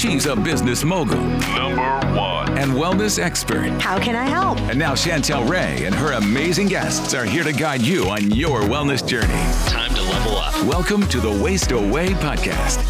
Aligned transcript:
She's 0.00 0.24
a 0.24 0.34
business 0.34 0.82
mogul. 0.82 1.20
Number 1.20 2.00
one. 2.16 2.56
And 2.56 2.72
wellness 2.72 3.22
expert. 3.22 3.68
How 3.82 3.98
can 4.00 4.16
I 4.16 4.24
help? 4.24 4.58
And 4.60 4.78
now 4.78 4.94
Chantel 4.94 5.46
Ray 5.46 5.84
and 5.84 5.94
her 5.94 6.12
amazing 6.12 6.68
guests 6.68 7.12
are 7.12 7.26
here 7.26 7.44
to 7.44 7.52
guide 7.52 7.82
you 7.82 8.08
on 8.08 8.30
your 8.30 8.62
wellness 8.62 9.06
journey. 9.06 9.28
Time 9.68 9.94
to 9.94 10.00
level 10.00 10.38
up. 10.38 10.54
Welcome 10.64 11.06
to 11.08 11.20
the 11.20 11.30
Waste 11.30 11.72
Away 11.72 12.14
podcast. 12.14 12.80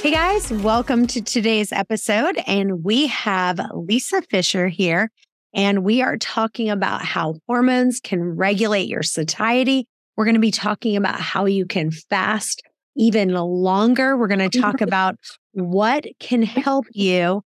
Hey 0.00 0.12
guys, 0.12 0.52
welcome 0.52 1.08
to 1.08 1.20
today's 1.20 1.72
episode. 1.72 2.40
And 2.46 2.84
we 2.84 3.08
have 3.08 3.58
Lisa 3.74 4.22
Fisher 4.30 4.68
here, 4.68 5.10
and 5.52 5.82
we 5.82 6.02
are 6.02 6.18
talking 6.18 6.70
about 6.70 7.04
how 7.04 7.40
hormones 7.48 7.98
can 7.98 8.22
regulate 8.22 8.86
your 8.86 9.02
satiety. 9.02 9.88
We're 10.16 10.24
going 10.24 10.34
to 10.34 10.40
be 10.40 10.50
talking 10.50 10.96
about 10.96 11.20
how 11.20 11.46
you 11.46 11.66
can 11.66 11.90
fast 11.90 12.62
even 12.96 13.32
longer. 13.32 14.16
We're 14.16 14.28
going 14.28 14.50
to 14.50 14.60
talk 14.60 14.80
about 14.80 15.16
what 15.52 16.04
can 16.18 16.42
help 16.42 16.86
you 16.92 17.42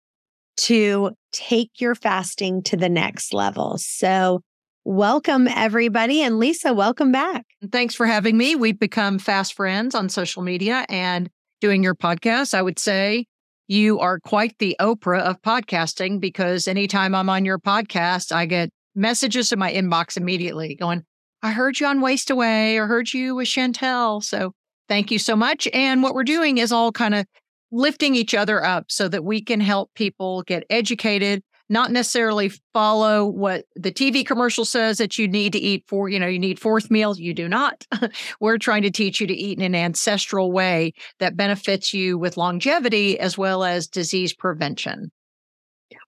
to 0.59 1.11
take 1.33 1.81
your 1.81 1.95
fasting 1.95 2.63
to 2.65 2.77
the 2.77 2.89
next 2.89 3.33
level. 3.33 3.79
So, 3.79 4.43
welcome 4.85 5.49
everybody. 5.49 6.23
And 6.23 6.39
Lisa, 6.39 6.73
welcome 6.73 7.13
back. 7.13 7.45
Thanks 7.71 7.95
for 7.95 8.07
having 8.07 8.37
me. 8.37 8.57
We've 8.57 8.79
become 8.79 9.19
fast 9.19 9.55
friends 9.55 9.95
on 9.95 10.09
social 10.09 10.43
media 10.43 10.85
and 10.89 11.31
doing 11.61 11.83
your 11.83 11.95
podcast, 11.95 12.55
I 12.55 12.63
would 12.63 12.79
say 12.79 13.27
you 13.69 14.01
are 14.01 14.19
quite 14.19 14.59
the 14.59 14.77
Oprah 14.81 15.21
of 15.21 15.41
podcasting 15.43 16.19
because 16.19 16.67
anytime 16.67 17.15
I'm 17.15 17.29
on 17.29 17.45
your 17.45 17.59
podcast, 17.59 18.33
I 18.33 18.47
get 18.47 18.71
messages 18.97 19.53
in 19.53 19.59
my 19.59 19.73
inbox 19.73 20.17
immediately 20.17 20.75
going, 20.75 21.05
I 21.43 21.53
heard 21.53 21.81
you 21.81 21.87
on 21.87 22.01
Waste 22.01 22.31
Away 22.31 22.77
or 22.77 22.87
heard 22.87 23.13
you 23.13 23.35
with 23.35 23.49
Chantel. 23.49 24.23
So 24.23 24.53
thank 24.89 25.11
you 25.11 25.19
so 25.19 25.37
much. 25.37 25.69
And 25.73 26.03
what 26.03 26.15
we're 26.15 26.25
doing 26.25 26.59
is 26.59 26.73
all 26.73 26.93
kind 26.93 27.15
of 27.15 27.27
lifting 27.73 28.15
each 28.15 28.35
other 28.35 28.65
up 28.65 28.87
so 28.89 29.09
that 29.09 29.25
we 29.25 29.41
can 29.41 29.61
help 29.61 29.91
people 29.95 30.43
get 30.43 30.65
educated 30.71 31.43
not 31.71 31.93
necessarily 31.93 32.51
follow 32.75 33.25
what 33.25 33.65
the 33.77 33.93
TV 33.93 34.27
commercial 34.27 34.65
says 34.65 34.99
that 34.99 35.17
you 35.17 35.29
need 35.29 35.53
to 35.53 35.59
eat 35.59 35.85
for, 35.87 36.09
you 36.09 36.19
know, 36.19 36.27
you 36.27 36.39
need 36.39 36.59
fourth 36.59 36.91
meals. 36.91 37.21
You 37.21 37.33
do 37.33 37.49
not. 37.49 37.87
We're 38.41 38.59
trying 38.59 38.83
to 38.83 38.91
teach 38.91 39.21
you 39.21 39.27
to 39.29 39.35
eat 39.35 39.57
in 39.57 39.65
an 39.65 39.77
ancestral 39.77 40.51
way 40.51 40.93
that 41.21 41.37
benefits 41.37 41.95
you 41.95 42.19
with 42.19 42.37
longevity 42.37 43.19
as 43.21 43.39
well 43.39 43.63
as 43.63 43.87
disease 43.87 44.35
prevention. 44.35 45.13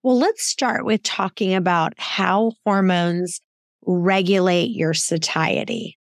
Well, 0.02 0.18
let's 0.18 0.44
start 0.44 0.84
with 0.84 1.04
talking 1.04 1.54
about 1.54 1.94
how 1.96 2.52
hormones 2.64 3.40
regulate 3.84 4.70
your 4.70 4.94
satiety. 4.94 5.98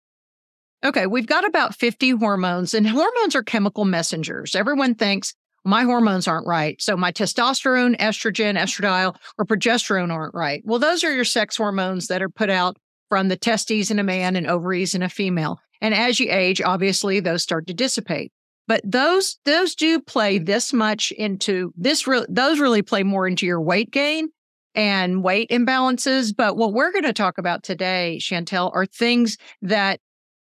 Okay, 0.84 1.06
we've 1.06 1.26
got 1.26 1.46
about 1.46 1.74
50 1.74 2.10
hormones, 2.10 2.72
and 2.72 2.88
hormones 2.88 3.34
are 3.34 3.42
chemical 3.42 3.84
messengers. 3.84 4.54
Everyone 4.54 4.94
thinks 4.94 5.34
my 5.64 5.82
hormones 5.82 6.26
aren't 6.26 6.46
right. 6.46 6.80
So 6.80 6.96
my 6.96 7.12
testosterone, 7.12 7.98
estrogen, 7.98 8.58
estradiol, 8.58 9.14
or 9.38 9.44
progesterone 9.44 10.10
aren't 10.10 10.34
right. 10.34 10.62
Well, 10.64 10.78
those 10.78 11.04
are 11.04 11.14
your 11.14 11.24
sex 11.24 11.56
hormones 11.56 12.06
that 12.06 12.22
are 12.22 12.30
put 12.30 12.48
out 12.48 12.78
from 13.10 13.28
the 13.28 13.36
testes 13.36 13.90
in 13.90 13.98
a 13.98 14.04
man 14.04 14.36
and 14.36 14.46
ovaries 14.46 14.94
in 14.94 15.02
a 15.02 15.08
female. 15.08 15.58
And 15.82 15.94
as 15.94 16.20
you 16.20 16.30
age, 16.30 16.62
obviously 16.62 17.20
those 17.20 17.42
start 17.42 17.66
to 17.66 17.74
dissipate. 17.74 18.32
But 18.66 18.80
those 18.84 19.38
those 19.44 19.74
do 19.74 20.00
play 20.00 20.38
this 20.38 20.72
much 20.72 21.10
into 21.12 21.72
this 21.76 22.06
re- 22.06 22.26
those 22.28 22.60
really 22.60 22.82
play 22.82 23.02
more 23.02 23.26
into 23.26 23.44
your 23.44 23.60
weight 23.60 23.90
gain 23.90 24.28
and 24.74 25.22
weight 25.22 25.50
imbalances. 25.50 26.34
But 26.36 26.56
what 26.56 26.72
we're 26.72 26.92
going 26.92 27.04
to 27.04 27.12
talk 27.12 27.38
about 27.38 27.62
today, 27.62 28.18
Chantel, 28.20 28.70
are 28.74 28.86
things 28.86 29.36
that 29.62 30.00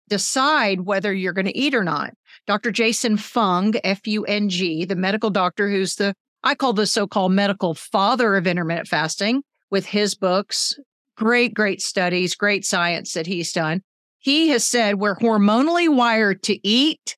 decide 0.09 0.81
whether 0.81 1.13
you're 1.13 1.33
going 1.33 1.45
to 1.45 1.58
eat 1.58 1.75
or 1.75 1.83
not. 1.83 2.13
Dr. 2.47 2.72
Jason 2.72 3.16
Fung, 3.16 3.75
F 3.83 4.07
U 4.07 4.25
N 4.25 4.50
G, 4.50 4.85
the 4.85 4.95
medical 4.95 5.30
doctor 5.30 5.69
who's 5.69 5.95
the, 5.95 6.13
I 6.44 6.55
call 6.55 6.73
the 6.73 6.88
so 6.88 7.05
called 7.07 7.31
medical 7.31 7.75
father 7.75 8.35
of 8.35 8.47
intermittent 8.47 8.88
fasting 8.88 9.44
with 9.69 9.85
his 9.85 10.16
books, 10.16 10.79
great, 11.16 11.53
great 11.53 11.81
studies, 11.81 12.35
great 12.35 12.66
science 12.66 13.13
that 13.13 13.28
he's 13.28 13.51
done. 13.53 13.84
He 14.18 14.50
has 14.50 14.66
said 14.66 14.95
we're 14.95 15.16
hormonally 15.16 15.94
wired 15.94 16.44
to 16.44 16.68
eat 16.68 17.16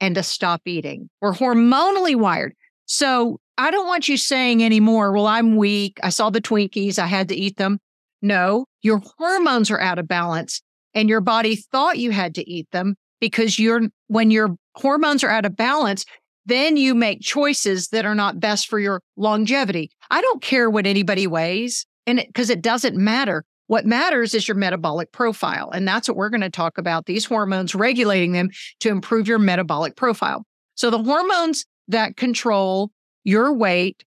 and 0.00 0.14
to 0.14 0.22
stop 0.22 0.62
eating. 0.64 1.10
We're 1.20 1.34
hormonally 1.34 2.14
wired. 2.14 2.54
So 2.86 3.40
I 3.58 3.70
don't 3.70 3.86
want 3.86 4.08
you 4.08 4.16
saying 4.16 4.62
anymore, 4.62 5.12
well, 5.12 5.26
I'm 5.26 5.56
weak. 5.56 5.98
I 6.02 6.10
saw 6.10 6.30
the 6.30 6.40
Twinkies. 6.40 6.98
I 6.98 7.06
had 7.06 7.28
to 7.28 7.34
eat 7.34 7.56
them. 7.56 7.80
No, 8.22 8.66
your 8.82 9.02
hormones 9.18 9.70
are 9.70 9.80
out 9.80 9.98
of 9.98 10.08
balance 10.08 10.62
and 10.94 11.08
your 11.08 11.20
body 11.20 11.56
thought 11.56 11.98
you 11.98 12.10
had 12.10 12.34
to 12.36 12.50
eat 12.50 12.68
them 12.72 12.96
because 13.20 13.58
you're 13.58 13.82
when 14.06 14.30
your 14.30 14.56
hormones 14.74 15.22
are 15.24 15.30
out 15.30 15.44
of 15.44 15.56
balance 15.56 16.04
then 16.46 16.78
you 16.78 16.94
make 16.94 17.20
choices 17.20 17.88
that 17.88 18.06
are 18.06 18.14
not 18.14 18.40
best 18.40 18.68
for 18.68 18.78
your 18.78 19.00
longevity 19.16 19.90
i 20.10 20.20
don't 20.20 20.42
care 20.42 20.70
what 20.70 20.86
anybody 20.86 21.26
weighs 21.26 21.86
and 22.06 22.22
because 22.26 22.50
it, 22.50 22.58
it 22.58 22.62
doesn't 22.62 22.96
matter 22.96 23.44
what 23.66 23.84
matters 23.84 24.34
is 24.34 24.48
your 24.48 24.56
metabolic 24.56 25.12
profile 25.12 25.70
and 25.70 25.86
that's 25.86 26.08
what 26.08 26.16
we're 26.16 26.30
going 26.30 26.40
to 26.40 26.50
talk 26.50 26.78
about 26.78 27.06
these 27.06 27.24
hormones 27.24 27.74
regulating 27.74 28.32
them 28.32 28.48
to 28.80 28.88
improve 28.88 29.28
your 29.28 29.38
metabolic 29.38 29.96
profile 29.96 30.44
so 30.74 30.90
the 30.90 31.02
hormones 31.02 31.64
that 31.88 32.16
control 32.16 32.90
your 33.24 33.52
weight 33.52 34.04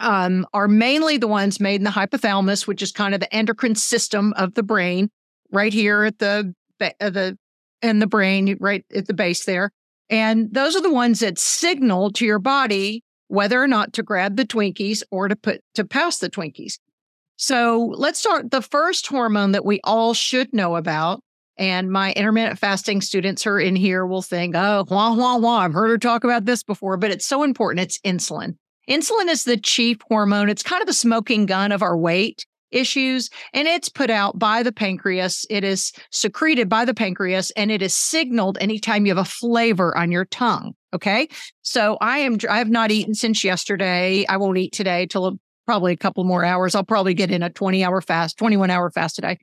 um, 0.00 0.46
are 0.52 0.68
mainly 0.68 1.16
the 1.16 1.26
ones 1.26 1.58
made 1.60 1.76
in 1.76 1.84
the 1.84 1.90
hypothalamus 1.90 2.66
which 2.66 2.82
is 2.82 2.92
kind 2.92 3.14
of 3.14 3.20
the 3.20 3.34
endocrine 3.34 3.74
system 3.74 4.32
of 4.36 4.54
the 4.54 4.62
brain 4.62 5.10
right 5.50 5.72
here 5.72 6.04
at 6.04 6.18
the 6.18 6.54
uh, 6.80 7.10
the 7.10 7.36
in 7.82 7.98
the 7.98 8.06
brain, 8.06 8.56
right 8.60 8.84
at 8.94 9.06
the 9.06 9.14
base 9.14 9.44
there. 9.44 9.70
And 10.10 10.52
those 10.52 10.74
are 10.74 10.82
the 10.82 10.92
ones 10.92 11.20
that 11.20 11.38
signal 11.38 12.10
to 12.12 12.24
your 12.24 12.38
body 12.38 13.02
whether 13.30 13.62
or 13.62 13.68
not 13.68 13.92
to 13.92 14.02
grab 14.02 14.36
the 14.36 14.46
Twinkies 14.46 15.02
or 15.10 15.28
to 15.28 15.36
put 15.36 15.60
to 15.74 15.84
pass 15.84 16.18
the 16.18 16.30
Twinkies. 16.30 16.78
So 17.36 17.92
let's 17.94 18.18
start. 18.18 18.50
The 18.50 18.62
first 18.62 19.06
hormone 19.06 19.52
that 19.52 19.66
we 19.66 19.80
all 19.84 20.14
should 20.14 20.52
know 20.54 20.76
about, 20.76 21.20
and 21.58 21.90
my 21.90 22.12
intermittent 22.12 22.58
fasting 22.58 23.00
students 23.00 23.42
who 23.42 23.50
are 23.50 23.60
in 23.60 23.76
here 23.76 24.06
will 24.06 24.22
think, 24.22 24.54
oh, 24.56 24.86
wah, 24.88 25.14
wah, 25.14 25.36
wah, 25.36 25.58
I've 25.58 25.72
heard 25.72 25.90
her 25.90 25.98
talk 25.98 26.24
about 26.24 26.44
this 26.44 26.62
before, 26.62 26.96
but 26.96 27.10
it's 27.10 27.26
so 27.26 27.42
important. 27.42 27.80
It's 27.80 27.98
insulin. 28.00 28.56
Insulin 28.88 29.28
is 29.28 29.44
the 29.44 29.56
chief 29.56 29.98
hormone. 30.08 30.48
It's 30.48 30.62
kind 30.62 30.80
of 30.80 30.86
the 30.86 30.94
smoking 30.94 31.46
gun 31.46 31.72
of 31.72 31.82
our 31.82 31.96
weight 31.96 32.46
issues 32.70 33.30
and 33.54 33.66
it's 33.66 33.88
put 33.88 34.10
out 34.10 34.38
by 34.38 34.62
the 34.62 34.72
pancreas. 34.72 35.46
It 35.50 35.64
is 35.64 35.92
secreted 36.10 36.68
by 36.68 36.84
the 36.84 36.94
pancreas 36.94 37.50
and 37.52 37.70
it 37.70 37.82
is 37.82 37.94
signaled 37.94 38.58
anytime 38.60 39.06
you 39.06 39.14
have 39.14 39.26
a 39.26 39.28
flavor 39.28 39.96
on 39.96 40.12
your 40.12 40.26
tongue. 40.26 40.74
Okay. 40.94 41.28
So 41.62 41.98
I 42.00 42.18
am, 42.18 42.38
I 42.48 42.58
have 42.58 42.70
not 42.70 42.90
eaten 42.90 43.14
since 43.14 43.44
yesterday. 43.44 44.26
I 44.26 44.36
won't 44.36 44.58
eat 44.58 44.72
today 44.72 45.06
till 45.06 45.38
probably 45.66 45.92
a 45.92 45.96
couple 45.96 46.24
more 46.24 46.44
hours. 46.44 46.74
I'll 46.74 46.84
probably 46.84 47.14
get 47.14 47.30
in 47.30 47.42
a 47.42 47.50
20 47.50 47.84
hour 47.84 48.00
fast, 48.00 48.38
21 48.38 48.70
hour 48.70 48.90
fast 48.90 49.16
today. 49.16 49.38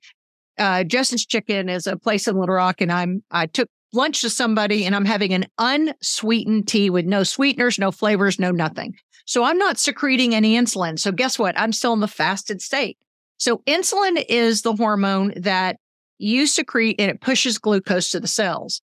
Uh, 0.58 0.84
Justin's 0.84 1.26
Chicken 1.26 1.70
is 1.70 1.88
a 1.88 1.98
place 1.98 2.28
in 2.28 2.38
Little 2.38 2.56
Rock 2.56 2.82
and 2.82 2.92
I'm, 2.92 3.24
I 3.32 3.46
took 3.48 3.70
lunch 3.94 4.22
to 4.22 4.30
somebody 4.30 4.86
and 4.86 4.96
I'm 4.96 5.06
having 5.06 5.34
an 5.34 5.46
unsweetened 5.58 6.68
tea 6.68 6.90
with 6.90 7.06
no 7.06 7.24
sweeteners, 7.24 7.80
no 7.80 7.92
flavors, 7.92 8.40
no 8.40 8.52
nothing. 8.52 8.96
So 9.26 9.44
I'm 9.44 9.58
not 9.58 9.80
secreting 9.80 10.36
any 10.36 10.56
insulin. 10.56 11.00
So 11.00 11.12
guess 11.12 11.40
what? 11.40 11.60
I'm 11.60 11.72
still 11.72 11.94
in 11.94 12.00
the 12.00 12.08
fasted 12.08 12.62
state. 12.62 12.98
So 13.38 13.58
insulin 13.66 14.24
is 14.30 14.62
the 14.62 14.76
hormone 14.76 15.34
that 15.38 15.78
you 16.18 16.48
secrete 16.48 16.96
and 17.00 17.12
it 17.12 17.22
pushes 17.22 17.58
glucose 17.58 18.10
to 18.12 18.20
the 18.20 18.28
cells 18.28 18.82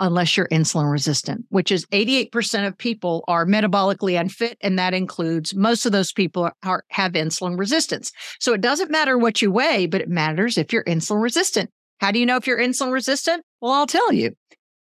unless 0.00 0.36
you're 0.36 0.48
insulin 0.48 0.90
resistant, 0.90 1.44
which 1.50 1.70
is 1.70 1.86
88% 1.86 2.66
of 2.66 2.76
people 2.76 3.22
are 3.28 3.46
metabolically 3.46 4.18
unfit. 4.18 4.56
And 4.62 4.78
that 4.78 4.94
includes 4.94 5.54
most 5.54 5.86
of 5.86 5.92
those 5.92 6.12
people 6.12 6.50
are, 6.64 6.84
have 6.88 7.12
insulin 7.12 7.58
resistance. 7.58 8.10
So 8.40 8.54
it 8.54 8.62
doesn't 8.62 8.90
matter 8.90 9.18
what 9.18 9.42
you 9.42 9.52
weigh, 9.52 9.86
but 9.86 10.00
it 10.00 10.08
matters 10.08 10.58
if 10.58 10.72
you're 10.72 10.84
insulin 10.84 11.22
resistant. 11.22 11.70
How 12.00 12.10
do 12.10 12.18
you 12.18 12.26
know 12.26 12.36
if 12.36 12.46
you're 12.46 12.58
insulin 12.58 12.92
resistant? 12.92 13.44
Well, 13.60 13.72
I'll 13.72 13.86
tell 13.86 14.12
you. 14.12 14.34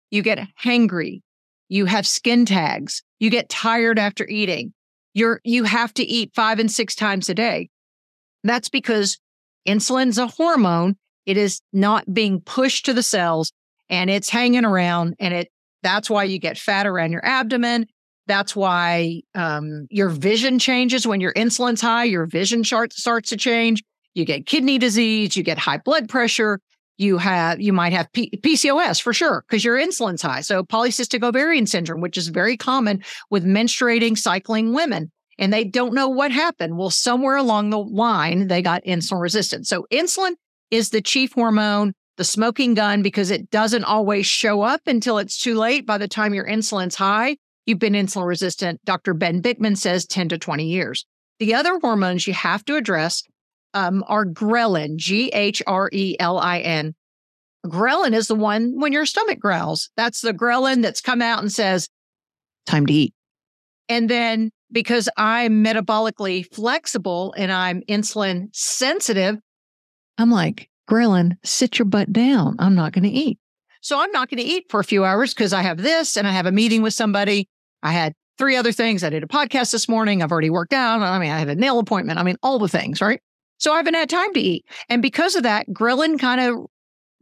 You 0.09 0.21
get 0.21 0.39
hangry. 0.63 1.21
You 1.67 1.85
have 1.85 2.07
skin 2.07 2.45
tags. 2.45 3.03
You 3.19 3.29
get 3.29 3.49
tired 3.49 3.99
after 3.99 4.25
eating. 4.27 4.73
You're, 5.13 5.41
you 5.43 5.65
have 5.65 5.93
to 5.95 6.03
eat 6.03 6.31
five 6.33 6.59
and 6.59 6.71
six 6.71 6.95
times 6.95 7.29
a 7.29 7.33
day. 7.33 7.69
That's 8.43 8.69
because 8.69 9.19
insulin's 9.67 10.17
a 10.17 10.27
hormone. 10.27 10.95
It 11.25 11.37
is 11.37 11.61
not 11.71 12.13
being 12.13 12.41
pushed 12.41 12.85
to 12.85 12.93
the 12.93 13.03
cells 13.03 13.51
and 13.93 14.09
it's 14.09 14.27
hanging 14.27 14.65
around 14.65 15.15
and 15.19 15.35
it 15.35 15.51
that's 15.83 16.09
why 16.09 16.23
you 16.23 16.39
get 16.39 16.57
fat 16.57 16.87
around 16.87 17.11
your 17.11 17.23
abdomen. 17.23 17.85
That's 18.25 18.55
why 18.55 19.21
um, 19.35 19.85
your 19.91 20.09
vision 20.09 20.57
changes 20.57 21.05
when 21.05 21.21
your 21.21 21.33
insulin's 21.33 21.81
high. 21.81 22.05
Your 22.05 22.25
vision 22.25 22.63
chart 22.63 22.93
starts 22.93 23.29
to 23.29 23.37
change. 23.37 23.83
You 24.15 24.25
get 24.25 24.45
kidney 24.45 24.77
disease. 24.77 25.35
You 25.37 25.43
get 25.43 25.57
high 25.57 25.77
blood 25.77 26.09
pressure. 26.09 26.59
You 26.97 27.17
have 27.17 27.61
you 27.61 27.71
might 27.73 27.93
have 27.93 28.11
P- 28.13 28.31
PCOS 28.31 28.99
for 29.01 29.13
sure 29.13 29.43
because 29.47 29.63
your 29.63 29.77
insulin's 29.77 30.21
high. 30.21 30.41
So 30.41 30.63
polycystic 30.63 31.21
ovarian 31.21 31.67
syndrome, 31.67 32.01
which 32.01 32.17
is 32.17 32.29
very 32.29 32.57
common 32.57 33.03
with 33.29 33.45
menstruating 33.45 34.17
cycling 34.17 34.73
women 34.73 35.11
and 35.37 35.53
they 35.53 35.65
don't 35.65 35.93
know 35.93 36.09
what 36.09 36.31
happened. 36.31 36.77
Well, 36.77 36.89
somewhere 36.89 37.35
along 37.35 37.69
the 37.69 37.79
line, 37.79 38.47
they 38.47 38.61
got 38.61 38.83
insulin 38.85 39.21
resistant. 39.21 39.67
So 39.67 39.85
insulin 39.91 40.33
is 40.71 40.89
the 40.89 41.01
chief 41.01 41.33
hormone 41.33 41.93
the 42.17 42.23
smoking 42.23 42.73
gun 42.73 43.01
because 43.01 43.31
it 43.31 43.49
doesn't 43.49 43.83
always 43.83 44.25
show 44.25 44.61
up 44.61 44.81
until 44.85 45.17
it's 45.17 45.39
too 45.39 45.55
late. 45.55 45.85
By 45.85 45.97
the 45.97 46.07
time 46.07 46.33
your 46.33 46.47
insulin's 46.47 46.95
high, 46.95 47.37
you've 47.65 47.79
been 47.79 47.93
insulin 47.93 48.27
resistant. 48.27 48.83
Dr. 48.85 49.13
Ben 49.13 49.41
Bikman 49.41 49.77
says 49.77 50.05
10 50.05 50.29
to 50.29 50.37
20 50.37 50.65
years. 50.65 51.05
The 51.39 51.55
other 51.55 51.79
hormones 51.79 52.27
you 52.27 52.33
have 52.33 52.63
to 52.65 52.75
address 52.75 53.23
um, 53.73 54.03
are 54.07 54.25
ghrelin, 54.25 54.97
G 54.97 55.29
H 55.29 55.63
R 55.65 55.89
E 55.91 56.15
L 56.19 56.37
I 56.37 56.59
N. 56.59 56.93
Ghrelin 57.65 58.13
is 58.13 58.27
the 58.27 58.35
one 58.35 58.79
when 58.79 58.91
your 58.91 59.05
stomach 59.05 59.39
growls. 59.39 59.89
That's 59.95 60.21
the 60.21 60.33
ghrelin 60.33 60.81
that's 60.81 61.01
come 61.01 61.21
out 61.21 61.41
and 61.41 61.51
says, 61.51 61.89
time 62.65 62.85
to 62.85 62.93
eat. 62.93 63.13
And 63.89 64.09
then 64.09 64.51
because 64.71 65.07
I'm 65.17 65.63
metabolically 65.63 66.45
flexible 66.53 67.33
and 67.37 67.51
I'm 67.51 67.81
insulin 67.83 68.49
sensitive, 68.53 69.37
I'm 70.17 70.31
like, 70.31 70.69
ghrelin, 70.93 71.37
sit 71.43 71.79
your 71.79 71.85
butt 71.85 72.13
down. 72.13 72.55
I'm 72.59 72.75
not 72.75 72.93
going 72.93 73.03
to 73.03 73.09
eat. 73.09 73.39
So 73.81 73.99
I'm 73.99 74.11
not 74.11 74.29
going 74.29 74.37
to 74.37 74.43
eat 74.43 74.65
for 74.69 74.79
a 74.79 74.83
few 74.83 75.03
hours 75.03 75.33
because 75.33 75.51
I 75.51 75.61
have 75.61 75.77
this 75.77 76.15
and 76.15 76.27
I 76.27 76.31
have 76.31 76.45
a 76.45 76.51
meeting 76.51 76.81
with 76.81 76.93
somebody. 76.93 77.49
I 77.81 77.91
had 77.91 78.13
three 78.37 78.55
other 78.55 78.71
things. 78.71 79.03
I 79.03 79.09
did 79.09 79.23
a 79.23 79.27
podcast 79.27 79.71
this 79.71 79.89
morning. 79.89 80.21
I've 80.21 80.31
already 80.31 80.49
worked 80.49 80.73
out. 80.73 81.01
I 81.01 81.19
mean, 81.19 81.31
I 81.31 81.39
had 81.39 81.49
a 81.49 81.55
nail 81.55 81.79
appointment. 81.79 82.19
I 82.19 82.23
mean, 82.23 82.37
all 82.43 82.59
the 82.59 82.67
things, 82.67 83.01
right? 83.01 83.19
So 83.57 83.73
I 83.73 83.77
haven't 83.77 83.95
had 83.95 84.09
time 84.09 84.33
to 84.33 84.39
eat. 84.39 84.65
And 84.87 85.01
because 85.01 85.35
of 85.35 85.43
that, 85.43 85.67
ghrelin 85.69 86.19
kind 86.19 86.39
of 86.39 86.65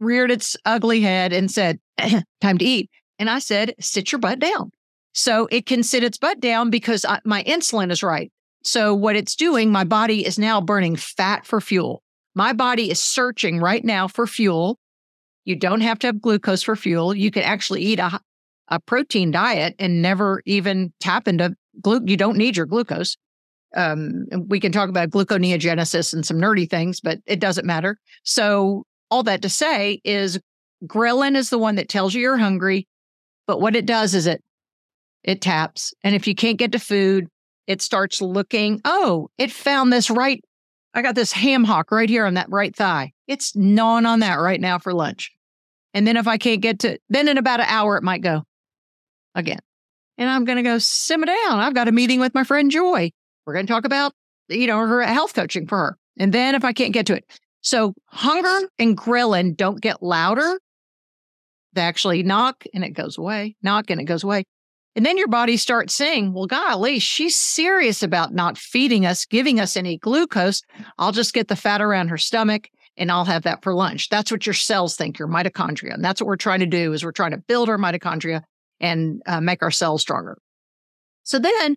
reared 0.00 0.30
its 0.30 0.56
ugly 0.64 1.00
head 1.00 1.32
and 1.32 1.50
said, 1.50 1.80
time 2.40 2.58
to 2.58 2.64
eat. 2.64 2.90
And 3.18 3.30
I 3.30 3.38
said, 3.38 3.74
sit 3.80 4.12
your 4.12 4.18
butt 4.18 4.38
down. 4.38 4.70
So 5.14 5.48
it 5.50 5.66
can 5.66 5.82
sit 5.82 6.04
its 6.04 6.18
butt 6.18 6.40
down 6.40 6.70
because 6.70 7.04
I, 7.04 7.20
my 7.24 7.42
insulin 7.44 7.90
is 7.90 8.02
right. 8.02 8.30
So 8.64 8.94
what 8.94 9.16
it's 9.16 9.34
doing, 9.34 9.70
my 9.70 9.84
body 9.84 10.24
is 10.24 10.38
now 10.38 10.60
burning 10.60 10.96
fat 10.96 11.44
for 11.44 11.60
fuel. 11.60 12.02
My 12.34 12.52
body 12.52 12.90
is 12.90 13.00
searching 13.02 13.58
right 13.58 13.84
now 13.84 14.08
for 14.08 14.26
fuel. 14.26 14.78
You 15.44 15.56
don't 15.56 15.80
have 15.80 15.98
to 16.00 16.06
have 16.08 16.22
glucose 16.22 16.62
for 16.62 16.76
fuel. 16.76 17.14
You 17.14 17.30
can 17.30 17.42
actually 17.42 17.82
eat 17.82 17.98
a, 17.98 18.20
a 18.68 18.80
protein 18.80 19.30
diet 19.30 19.74
and 19.78 20.00
never 20.00 20.42
even 20.46 20.92
tap 21.00 21.28
into 21.28 21.54
glucose. 21.80 22.08
You 22.08 22.16
don't 22.16 22.36
need 22.36 22.56
your 22.56 22.66
glucose. 22.66 23.16
Um, 23.74 24.26
we 24.48 24.60
can 24.60 24.72
talk 24.72 24.88
about 24.88 25.10
gluconeogenesis 25.10 26.12
and 26.12 26.24
some 26.24 26.36
nerdy 26.36 26.68
things, 26.68 27.00
but 27.00 27.18
it 27.26 27.40
doesn't 27.40 27.66
matter. 27.66 27.98
So 28.22 28.84
all 29.10 29.22
that 29.24 29.42
to 29.42 29.48
say 29.48 30.00
is 30.04 30.38
ghrelin 30.86 31.36
is 31.36 31.50
the 31.50 31.58
one 31.58 31.76
that 31.76 31.88
tells 31.88 32.14
you 32.14 32.20
you're 32.20 32.38
hungry. 32.38 32.86
But 33.46 33.60
what 33.60 33.76
it 33.76 33.86
does 33.86 34.14
is 34.14 34.26
it 34.26 34.42
it 35.24 35.40
taps. 35.40 35.94
And 36.02 36.14
if 36.14 36.26
you 36.26 36.34
can't 36.34 36.58
get 36.58 36.72
to 36.72 36.78
food, 36.78 37.28
it 37.66 37.80
starts 37.80 38.20
looking, 38.20 38.80
oh, 38.84 39.28
it 39.38 39.52
found 39.52 39.92
this 39.92 40.10
right. 40.10 40.42
I 40.94 41.02
got 41.02 41.14
this 41.14 41.32
ham 41.32 41.64
hock 41.64 41.90
right 41.90 42.08
here 42.08 42.26
on 42.26 42.34
that 42.34 42.50
right 42.50 42.74
thigh. 42.74 43.12
It's 43.26 43.56
gnawing 43.56 44.06
on 44.06 44.20
that 44.20 44.34
right 44.34 44.60
now 44.60 44.78
for 44.78 44.92
lunch. 44.92 45.30
And 45.94 46.06
then 46.06 46.16
if 46.16 46.26
I 46.26 46.38
can't 46.38 46.60
get 46.60 46.80
to, 46.80 46.98
then 47.08 47.28
in 47.28 47.38
about 47.38 47.60
an 47.60 47.66
hour, 47.68 47.96
it 47.96 48.02
might 48.02 48.22
go 48.22 48.42
again. 49.34 49.60
And 50.18 50.28
I'm 50.28 50.44
to 50.58 50.62
go 50.62 50.78
simmer 50.78 51.26
down. 51.26 51.60
I've 51.60 51.74
got 51.74 51.88
a 51.88 51.92
meeting 51.92 52.20
with 52.20 52.34
my 52.34 52.44
friend 52.44 52.70
Joy. 52.70 53.10
We're 53.46 53.54
to 53.66 53.72
talk 53.72 53.84
about, 53.84 54.12
you 54.48 54.66
know, 54.66 54.78
her 54.78 55.02
health 55.02 55.34
coaching 55.34 55.66
for 55.66 55.78
her. 55.78 55.98
And 56.18 56.32
then 56.32 56.54
if 56.54 56.64
I 56.64 56.72
can't 56.72 56.92
get 56.92 57.06
to 57.06 57.14
it. 57.14 57.24
So 57.62 57.94
hunger 58.06 58.68
and 58.78 58.96
ghrelin 58.96 59.56
don't 59.56 59.80
get 59.80 60.02
louder. 60.02 60.58
They 61.72 61.82
actually 61.82 62.22
knock 62.22 62.64
and 62.74 62.84
it 62.84 62.90
goes 62.90 63.16
away, 63.16 63.56
knock 63.62 63.88
and 63.90 64.00
it 64.00 64.04
goes 64.04 64.24
away. 64.24 64.44
And 64.94 65.06
then 65.06 65.16
your 65.16 65.28
body 65.28 65.56
starts 65.56 65.94
saying, 65.94 66.34
well, 66.34 66.46
golly, 66.46 66.98
she's 66.98 67.36
serious 67.36 68.02
about 68.02 68.34
not 68.34 68.58
feeding 68.58 69.06
us, 69.06 69.24
giving 69.24 69.58
us 69.58 69.76
any 69.76 69.96
glucose. 69.96 70.62
I'll 70.98 71.12
just 71.12 71.32
get 71.32 71.48
the 71.48 71.56
fat 71.56 71.80
around 71.80 72.08
her 72.08 72.18
stomach 72.18 72.68
and 72.96 73.10
I'll 73.10 73.24
have 73.24 73.44
that 73.44 73.62
for 73.62 73.74
lunch. 73.74 74.10
That's 74.10 74.30
what 74.30 74.46
your 74.46 74.54
cells 74.54 74.96
think, 74.96 75.18
your 75.18 75.28
mitochondria. 75.28 75.94
And 75.94 76.04
that's 76.04 76.20
what 76.20 76.26
we're 76.26 76.36
trying 76.36 76.60
to 76.60 76.66
do 76.66 76.92
is 76.92 77.04
we're 77.04 77.12
trying 77.12 77.30
to 77.30 77.38
build 77.38 77.70
our 77.70 77.78
mitochondria 77.78 78.42
and 78.80 79.22
uh, 79.26 79.40
make 79.40 79.62
our 79.62 79.70
cells 79.70 80.02
stronger. 80.02 80.36
So 81.22 81.38
then 81.38 81.76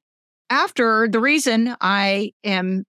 after 0.50 1.08
the 1.08 1.20
reason 1.20 1.76
I 1.80 2.34
am 2.44 2.84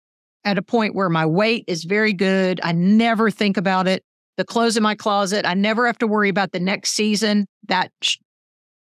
at 0.43 0.57
a 0.57 0.63
point 0.63 0.95
where 0.95 1.09
my 1.09 1.25
weight 1.25 1.65
is 1.67 1.83
very 1.83 2.13
good, 2.13 2.59
I 2.63 2.71
never 2.71 3.29
think 3.29 3.57
about 3.57 3.87
it. 3.87 4.03
The 4.37 4.45
clothes 4.45 4.75
in 4.75 4.83
my 4.83 4.95
closet, 4.95 5.45
I 5.45 5.53
never 5.53 5.85
have 5.85 5.97
to 5.99 6.07
worry 6.07 6.29
about 6.29 6.51
the 6.51 6.59
next 6.59 6.91
season, 6.91 7.47
that 7.67 7.91
sh- 8.01 8.17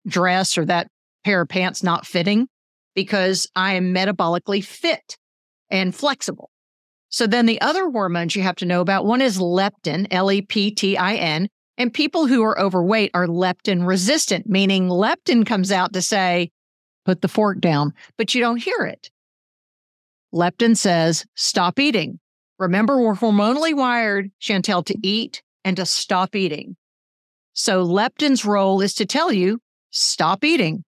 dress 0.08 0.58
or 0.58 0.66
that 0.66 0.88
pair 1.24 1.42
of 1.42 1.50
pants 1.50 1.84
not 1.84 2.06
fitting 2.06 2.48
because 2.96 3.50
I 3.56 3.74
am 3.74 3.94
metabolically 3.94 4.64
fit 4.64 5.18
and 5.70 5.96
flexible. 5.96 6.50
So 7.10 7.28
then 7.28 7.46
the 7.46 7.62
other 7.62 7.90
hormones 7.90 8.36
you 8.36 8.42
have 8.44 8.56
to 8.58 8.66
know 8.66 8.82
about 8.82 9.06
one 9.06 9.22
is 9.22 9.38
leptin, 9.38 10.08
L 10.12 10.32
E 10.32 10.42
P 10.42 10.72
T 10.72 10.98
I 10.98 11.16
N. 11.16 11.48
And 11.78 11.92
people 11.92 12.28
who 12.28 12.44
are 12.44 12.60
overweight 12.60 13.12
are 13.16 13.26
leptin 13.26 13.88
resistant, 13.88 14.48
meaning 14.48 14.90
leptin 14.90 15.44
comes 15.46 15.72
out 15.72 15.94
to 15.94 16.04
say, 16.04 16.52
put 17.04 17.22
the 17.22 17.28
fork 17.28 17.60
down, 17.60 17.94
but 18.18 18.36
you 18.36 18.42
don't 18.42 18.58
hear 18.58 18.86
it. 18.86 19.10
Leptin 20.34 20.78
says, 20.78 21.26
stop 21.36 21.80
eating. 21.80 22.20
Remember, 22.60 23.02
we're 23.02 23.16
hormonally 23.16 23.76
wired, 23.76 24.32
Chantel, 24.40 24.86
to 24.86 24.96
eat 25.02 25.42
and 25.66 25.76
to 25.78 25.86
stop 25.86 26.36
eating. 26.36 26.76
So 27.54 27.86
leptin's 27.86 28.46
role 28.46 28.82
is 28.82 28.94
to 28.96 29.06
tell 29.06 29.32
you, 29.32 29.60
stop 29.90 30.44
eating. 30.44 30.84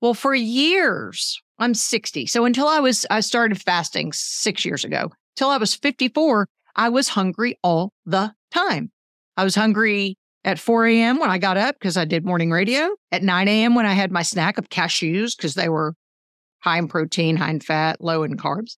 Well, 0.00 0.14
for 0.14 0.34
years, 0.34 1.40
I'm 1.58 1.74
60. 1.74 2.26
So 2.26 2.44
until 2.44 2.68
I 2.68 2.80
was, 2.80 3.04
I 3.10 3.20
started 3.20 3.60
fasting 3.60 4.12
six 4.12 4.64
years 4.64 4.84
ago, 4.84 5.10
till 5.36 5.48
I 5.48 5.56
was 5.56 5.74
54, 5.74 6.46
I 6.76 6.88
was 6.88 7.08
hungry 7.08 7.58
all 7.62 7.92
the 8.06 8.32
time. 8.52 8.92
I 9.36 9.44
was 9.44 9.54
hungry 9.54 10.16
at 10.44 10.58
4 10.58 10.86
a.m. 10.86 11.18
when 11.18 11.30
I 11.30 11.38
got 11.38 11.56
up 11.56 11.76
because 11.78 11.96
I 11.96 12.04
did 12.04 12.24
morning 12.24 12.50
radio, 12.50 12.90
at 13.10 13.22
9 13.22 13.48
a.m. 13.48 13.74
when 13.74 13.86
I 13.86 13.92
had 13.92 14.12
my 14.12 14.22
snack 14.22 14.56
of 14.56 14.68
cashews 14.68 15.36
because 15.36 15.54
they 15.54 15.68
were 15.68 15.94
high 16.60 16.78
in 16.78 16.88
protein, 16.88 17.36
high 17.36 17.50
in 17.50 17.60
fat, 17.60 18.00
low 18.00 18.22
in 18.22 18.36
carbs, 18.36 18.76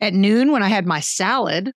at 0.00 0.14
noon 0.14 0.52
when 0.52 0.62
I 0.62 0.68
had 0.68 0.86
my 0.86 1.00
salad, 1.00 1.72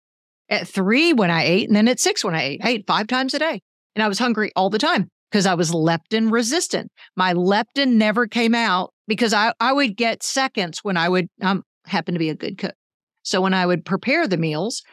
at 0.50 0.68
three 0.68 1.14
when 1.14 1.32
I 1.32 1.44
ate, 1.44 1.68
and 1.68 1.76
then 1.76 1.88
at 1.88 2.00
six 2.00 2.24
when 2.24 2.36
I 2.36 2.44
ate. 2.44 2.62
I 2.64 2.70
ate 2.70 2.88
five 2.88 3.08
times 3.08 3.34
a 3.34 3.40
day 3.40 3.62
and 3.96 4.04
I 4.04 4.08
was 4.08 4.20
hungry 4.20 4.52
all 4.56 4.70
the 4.70 4.78
time 4.78 5.10
because 5.34 5.48
I 5.48 5.56
was 5.56 5.72
leptin 5.72 6.32
resistant. 6.32 6.92
My 7.16 7.34
leptin 7.34 7.94
never 7.94 8.28
came 8.28 8.54
out 8.54 8.94
because 9.08 9.34
I, 9.34 9.52
I 9.60 9.74
would 9.74 9.98
get 9.98 10.22
seconds 10.22 10.82
when 10.84 10.96
I 10.96 11.10
would 11.10 11.28
um, 11.42 11.64
happen 11.86 12.14
to 12.14 12.20
be 12.20 12.30
a 12.30 12.36
good 12.36 12.60
cook. 12.60 12.76
So 13.24 13.42
when 13.42 13.56
I 13.56 13.66
would 13.66 13.84
prepare 13.84 14.28
the 14.28 14.38
meals, 14.38 14.84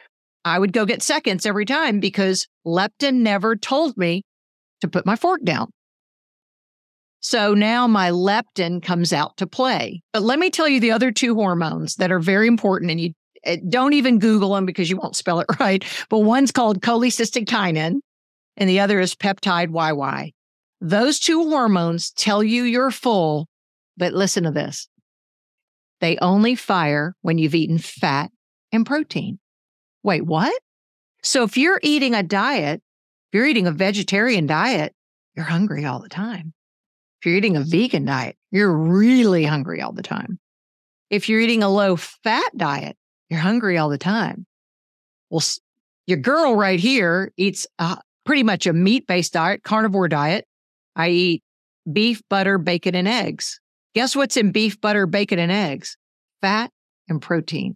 I 0.43 0.57
would 0.57 0.73
go 0.73 0.83
get 0.83 1.03
seconds 1.03 1.45
every 1.45 1.65
time 1.65 1.99
because 1.99 2.47
leptin 2.65 3.17
never 3.17 3.55
told 3.55 3.95
me 3.97 4.23
to 4.81 4.87
put 4.87 5.05
my 5.05 5.15
fork 5.15 5.43
down. 5.43 5.69
So 7.19 7.53
now 7.53 7.85
my 7.85 8.09
leptin 8.09 8.81
comes 8.81 9.13
out 9.13 9.37
to 9.37 9.45
play. 9.45 10.01
But 10.11 10.23
let 10.23 10.39
me 10.39 10.49
tell 10.49 10.67
you 10.67 10.79
the 10.79 10.91
other 10.91 11.11
two 11.11 11.35
hormones 11.35 11.97
that 11.97 12.11
are 12.11 12.19
very 12.19 12.47
important 12.47 12.89
and 12.89 12.99
you 12.99 13.13
eh, 13.43 13.57
don't 13.69 13.93
even 13.93 14.17
Google 14.17 14.55
them 14.55 14.65
because 14.65 14.89
you 14.89 14.97
won't 14.97 15.15
spell 15.15 15.39
it 15.39 15.45
right. 15.59 15.85
But 16.09 16.19
one's 16.19 16.51
called 16.51 16.81
cholecystokinin 16.81 17.99
and 18.61 18.69
the 18.69 18.79
other 18.79 18.99
is 18.99 19.15
peptide 19.15 19.69
YY. 19.69 20.33
Those 20.81 21.19
two 21.19 21.49
hormones 21.49 22.11
tell 22.11 22.43
you 22.43 22.61
you're 22.61 22.91
full, 22.91 23.49
but 23.97 24.13
listen 24.13 24.43
to 24.43 24.51
this. 24.51 24.87
They 25.99 26.19
only 26.19 26.53
fire 26.53 27.15
when 27.21 27.39
you've 27.39 27.55
eaten 27.55 27.79
fat 27.79 28.29
and 28.71 28.85
protein. 28.85 29.39
Wait, 30.03 30.27
what? 30.27 30.53
So 31.23 31.41
if 31.43 31.57
you're 31.57 31.79
eating 31.81 32.13
a 32.13 32.21
diet, 32.21 32.83
if 33.31 33.37
you're 33.37 33.47
eating 33.47 33.65
a 33.65 33.71
vegetarian 33.71 34.45
diet, 34.45 34.93
you're 35.35 35.45
hungry 35.45 35.83
all 35.83 35.99
the 35.99 36.07
time. 36.07 36.53
If 37.19 37.25
you're 37.25 37.37
eating 37.37 37.57
a 37.57 37.61
vegan 37.61 38.05
diet, 38.05 38.37
you're 38.51 38.71
really 38.71 39.43
hungry 39.43 39.81
all 39.81 39.91
the 39.91 40.03
time. 40.03 40.37
If 41.09 41.29
you're 41.29 41.41
eating 41.41 41.63
a 41.63 41.69
low 41.69 41.95
fat 41.95 42.55
diet, 42.55 42.95
you're 43.27 43.39
hungry 43.39 43.79
all 43.79 43.89
the 43.89 43.97
time. 43.97 44.45
Well, 45.31 45.41
your 46.05 46.19
girl 46.19 46.55
right 46.55 46.79
here 46.79 47.33
eats 47.37 47.65
a 47.79 47.97
pretty 48.31 48.43
much 48.43 48.65
a 48.65 48.71
meat 48.71 49.05
based 49.07 49.33
diet, 49.33 49.61
carnivore 49.61 50.07
diet. 50.07 50.45
I 50.95 51.09
eat 51.09 51.43
beef, 51.91 52.21
butter, 52.29 52.57
bacon, 52.57 52.95
and 52.95 53.05
eggs. 53.05 53.59
Guess 53.93 54.15
what's 54.15 54.37
in 54.37 54.53
beef, 54.53 54.79
butter, 54.79 55.05
bacon, 55.05 55.37
and 55.37 55.51
eggs? 55.51 55.97
Fat 56.39 56.71
and 57.09 57.21
protein. 57.21 57.75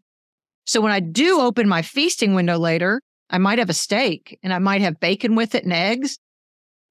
So 0.65 0.79
when 0.79 0.93
I 0.93 1.01
do 1.01 1.41
open 1.41 1.67
my 1.67 1.81
feasting 1.81 2.35
window 2.35 2.57
later, 2.57 3.01
I 3.29 3.38
might 3.38 3.59
have 3.59 3.69
a 3.69 3.74
steak 3.74 4.39
and 4.43 4.53
I 4.53 4.59
might 4.59 4.79
have 4.79 4.97
bacon 5.01 5.35
with 5.35 5.55
it 5.55 5.65
and 5.65 5.74
eggs. 5.74 6.19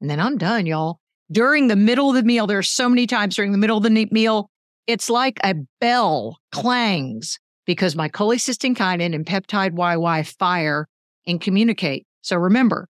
And 0.02 0.10
then 0.10 0.20
I'm 0.20 0.36
done, 0.36 0.66
y'all. 0.66 0.98
During 1.32 1.68
the 1.68 1.74
middle 1.74 2.10
of 2.10 2.16
the 2.16 2.22
meal, 2.22 2.46
there 2.46 2.58
are 2.58 2.62
so 2.62 2.90
many 2.90 3.06
times 3.06 3.34
during 3.34 3.52
the 3.52 3.56
middle 3.56 3.78
of 3.78 3.82
the 3.82 4.08
meal, 4.10 4.50
it's 4.86 5.08
like 5.08 5.38
a 5.42 5.54
bell 5.80 6.36
clangs 6.52 7.38
because 7.64 7.96
my 7.96 8.10
cholecystokinin 8.10 9.14
and 9.14 9.24
peptide 9.24 9.70
YY 9.70 10.36
fire 10.36 10.86
and 11.26 11.40
communicate. 11.40 12.06
So 12.20 12.36
remember, 12.36 12.88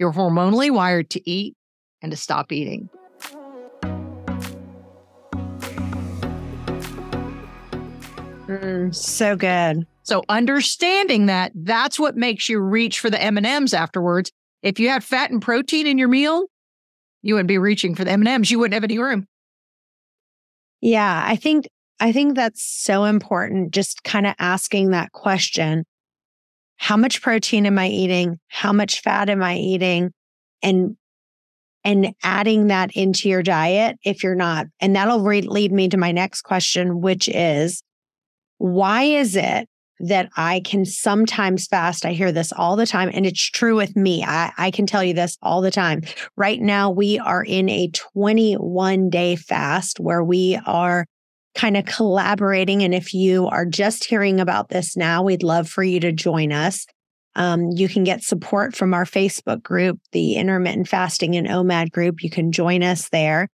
you're 0.00 0.12
hormonally 0.12 0.70
wired 0.70 1.10
to 1.10 1.30
eat 1.30 1.54
and 2.00 2.10
to 2.10 2.16
stop 2.16 2.50
eating. 2.50 2.88
Mm, 8.46 8.92
so 8.92 9.36
good. 9.36 9.86
So 10.02 10.24
understanding 10.28 11.26
that, 11.26 11.52
that's 11.54 12.00
what 12.00 12.16
makes 12.16 12.48
you 12.48 12.58
reach 12.58 12.98
for 12.98 13.10
the 13.10 13.22
M&Ms 13.22 13.74
afterwards 13.74 14.32
If 14.62 14.80
you 14.80 14.88
had 14.88 15.04
fat 15.04 15.30
and 15.30 15.40
protein 15.40 15.86
in 15.86 15.98
your 15.98 16.08
meal, 16.08 16.46
you 17.22 17.34
wouldn't 17.34 17.48
be 17.48 17.58
reaching 17.58 17.94
for 17.94 18.04
the 18.04 18.10
M&Ms. 18.12 18.50
You 18.50 18.58
wouldn't 18.58 18.74
have 18.74 18.84
any 18.84 18.98
room. 18.98 19.26
Yeah, 20.80 21.22
I 21.24 21.36
think 21.36 21.68
I 22.00 22.12
think 22.12 22.34
that's 22.34 22.62
so 22.62 23.04
important 23.04 23.72
just 23.72 24.02
kind 24.02 24.26
of 24.26 24.34
asking 24.38 24.90
that 24.90 25.12
question. 25.12 25.84
How 26.80 26.96
much 26.96 27.20
protein 27.20 27.66
am 27.66 27.78
I 27.78 27.88
eating? 27.88 28.40
How 28.48 28.72
much 28.72 29.02
fat 29.02 29.28
am 29.28 29.42
I 29.42 29.56
eating? 29.56 30.12
And 30.62 30.96
and 31.84 32.14
adding 32.22 32.68
that 32.68 32.90
into 32.96 33.28
your 33.28 33.42
diet 33.42 33.98
if 34.02 34.24
you're 34.24 34.34
not. 34.34 34.66
And 34.80 34.96
that'll 34.96 35.22
re- 35.22 35.42
lead 35.42 35.72
me 35.72 35.90
to 35.90 35.98
my 35.98 36.10
next 36.10 36.42
question, 36.42 37.02
which 37.02 37.28
is 37.28 37.82
why 38.56 39.02
is 39.02 39.36
it 39.36 39.68
that 40.00 40.30
I 40.38 40.60
can 40.60 40.86
sometimes 40.86 41.66
fast? 41.66 42.06
I 42.06 42.12
hear 42.12 42.32
this 42.32 42.50
all 42.50 42.76
the 42.76 42.86
time, 42.86 43.10
and 43.12 43.26
it's 43.26 43.50
true 43.50 43.76
with 43.76 43.94
me. 43.94 44.24
I, 44.24 44.50
I 44.56 44.70
can 44.70 44.86
tell 44.86 45.04
you 45.04 45.12
this 45.12 45.36
all 45.42 45.60
the 45.60 45.70
time. 45.70 46.00
Right 46.34 46.60
now, 46.60 46.90
we 46.90 47.18
are 47.18 47.44
in 47.44 47.68
a 47.68 47.88
21 47.88 49.10
day 49.10 49.36
fast 49.36 50.00
where 50.00 50.24
we 50.24 50.58
are 50.64 51.04
kind 51.54 51.76
of 51.76 51.84
collaborating. 51.84 52.82
And 52.82 52.94
if 52.94 53.12
you 53.12 53.46
are 53.48 53.66
just 53.66 54.04
hearing 54.04 54.40
about 54.40 54.68
this 54.68 54.96
now, 54.96 55.22
we'd 55.22 55.42
love 55.42 55.68
for 55.68 55.82
you 55.82 56.00
to 56.00 56.12
join 56.12 56.52
us. 56.52 56.86
Um, 57.36 57.70
you 57.74 57.88
can 57.88 58.04
get 58.04 58.22
support 58.22 58.74
from 58.74 58.92
our 58.92 59.04
Facebook 59.04 59.62
group, 59.62 60.00
the 60.12 60.34
Intermittent 60.34 60.88
Fasting 60.88 61.36
and 61.36 61.46
OMAD 61.46 61.92
group. 61.92 62.22
You 62.22 62.30
can 62.30 62.52
join 62.52 62.82
us 62.82 63.08
there. 63.10 63.48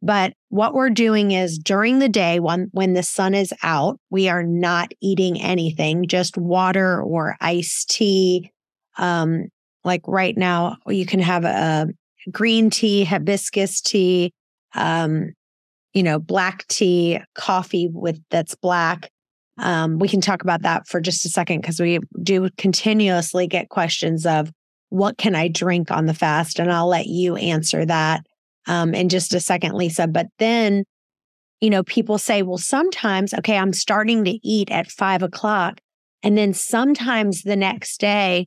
But 0.00 0.34
what 0.48 0.74
we're 0.74 0.90
doing 0.90 1.32
is 1.32 1.58
during 1.58 1.98
the 1.98 2.08
day, 2.08 2.40
when, 2.40 2.68
when 2.72 2.94
the 2.94 3.02
sun 3.02 3.34
is 3.34 3.52
out, 3.62 3.98
we 4.10 4.28
are 4.28 4.44
not 4.44 4.92
eating 5.00 5.40
anything, 5.40 6.06
just 6.06 6.36
water 6.36 7.02
or 7.02 7.36
iced 7.40 7.90
tea. 7.90 8.50
Um, 8.96 9.48
like 9.84 10.02
right 10.06 10.36
now, 10.36 10.76
you 10.86 11.04
can 11.04 11.20
have 11.20 11.44
a 11.44 11.88
green 12.30 12.70
tea, 12.70 13.04
hibiscus 13.04 13.80
tea, 13.80 14.32
um, 14.74 15.32
you 15.94 16.02
know, 16.02 16.18
black 16.18 16.66
tea, 16.68 17.20
coffee 17.34 17.88
with 17.92 18.20
that's 18.30 18.54
black. 18.54 19.10
Um, 19.58 19.98
we 19.98 20.08
can 20.08 20.20
talk 20.20 20.42
about 20.42 20.62
that 20.62 20.86
for 20.86 21.00
just 21.00 21.26
a 21.26 21.28
second 21.28 21.60
because 21.60 21.78
we 21.78 21.98
do 22.22 22.48
continuously 22.56 23.46
get 23.46 23.68
questions 23.68 24.24
of 24.24 24.50
what 24.88 25.18
can 25.18 25.34
I 25.34 25.48
drink 25.48 25.90
on 25.90 26.06
the 26.06 26.14
fast? 26.14 26.58
And 26.58 26.72
I'll 26.72 26.88
let 26.88 27.06
you 27.06 27.36
answer 27.36 27.84
that 27.86 28.26
um, 28.66 28.94
in 28.94 29.08
just 29.08 29.34
a 29.34 29.40
second, 29.40 29.74
Lisa. 29.74 30.06
But 30.06 30.26
then, 30.38 30.84
you 31.60 31.70
know, 31.70 31.82
people 31.82 32.18
say, 32.18 32.42
well, 32.42 32.58
sometimes, 32.58 33.34
okay, 33.34 33.56
I'm 33.56 33.72
starting 33.72 34.24
to 34.24 34.38
eat 34.46 34.70
at 34.70 34.90
five 34.90 35.22
o'clock. 35.22 35.80
And 36.22 36.38
then 36.38 36.54
sometimes 36.54 37.42
the 37.42 37.56
next 37.56 38.00
day, 38.00 38.46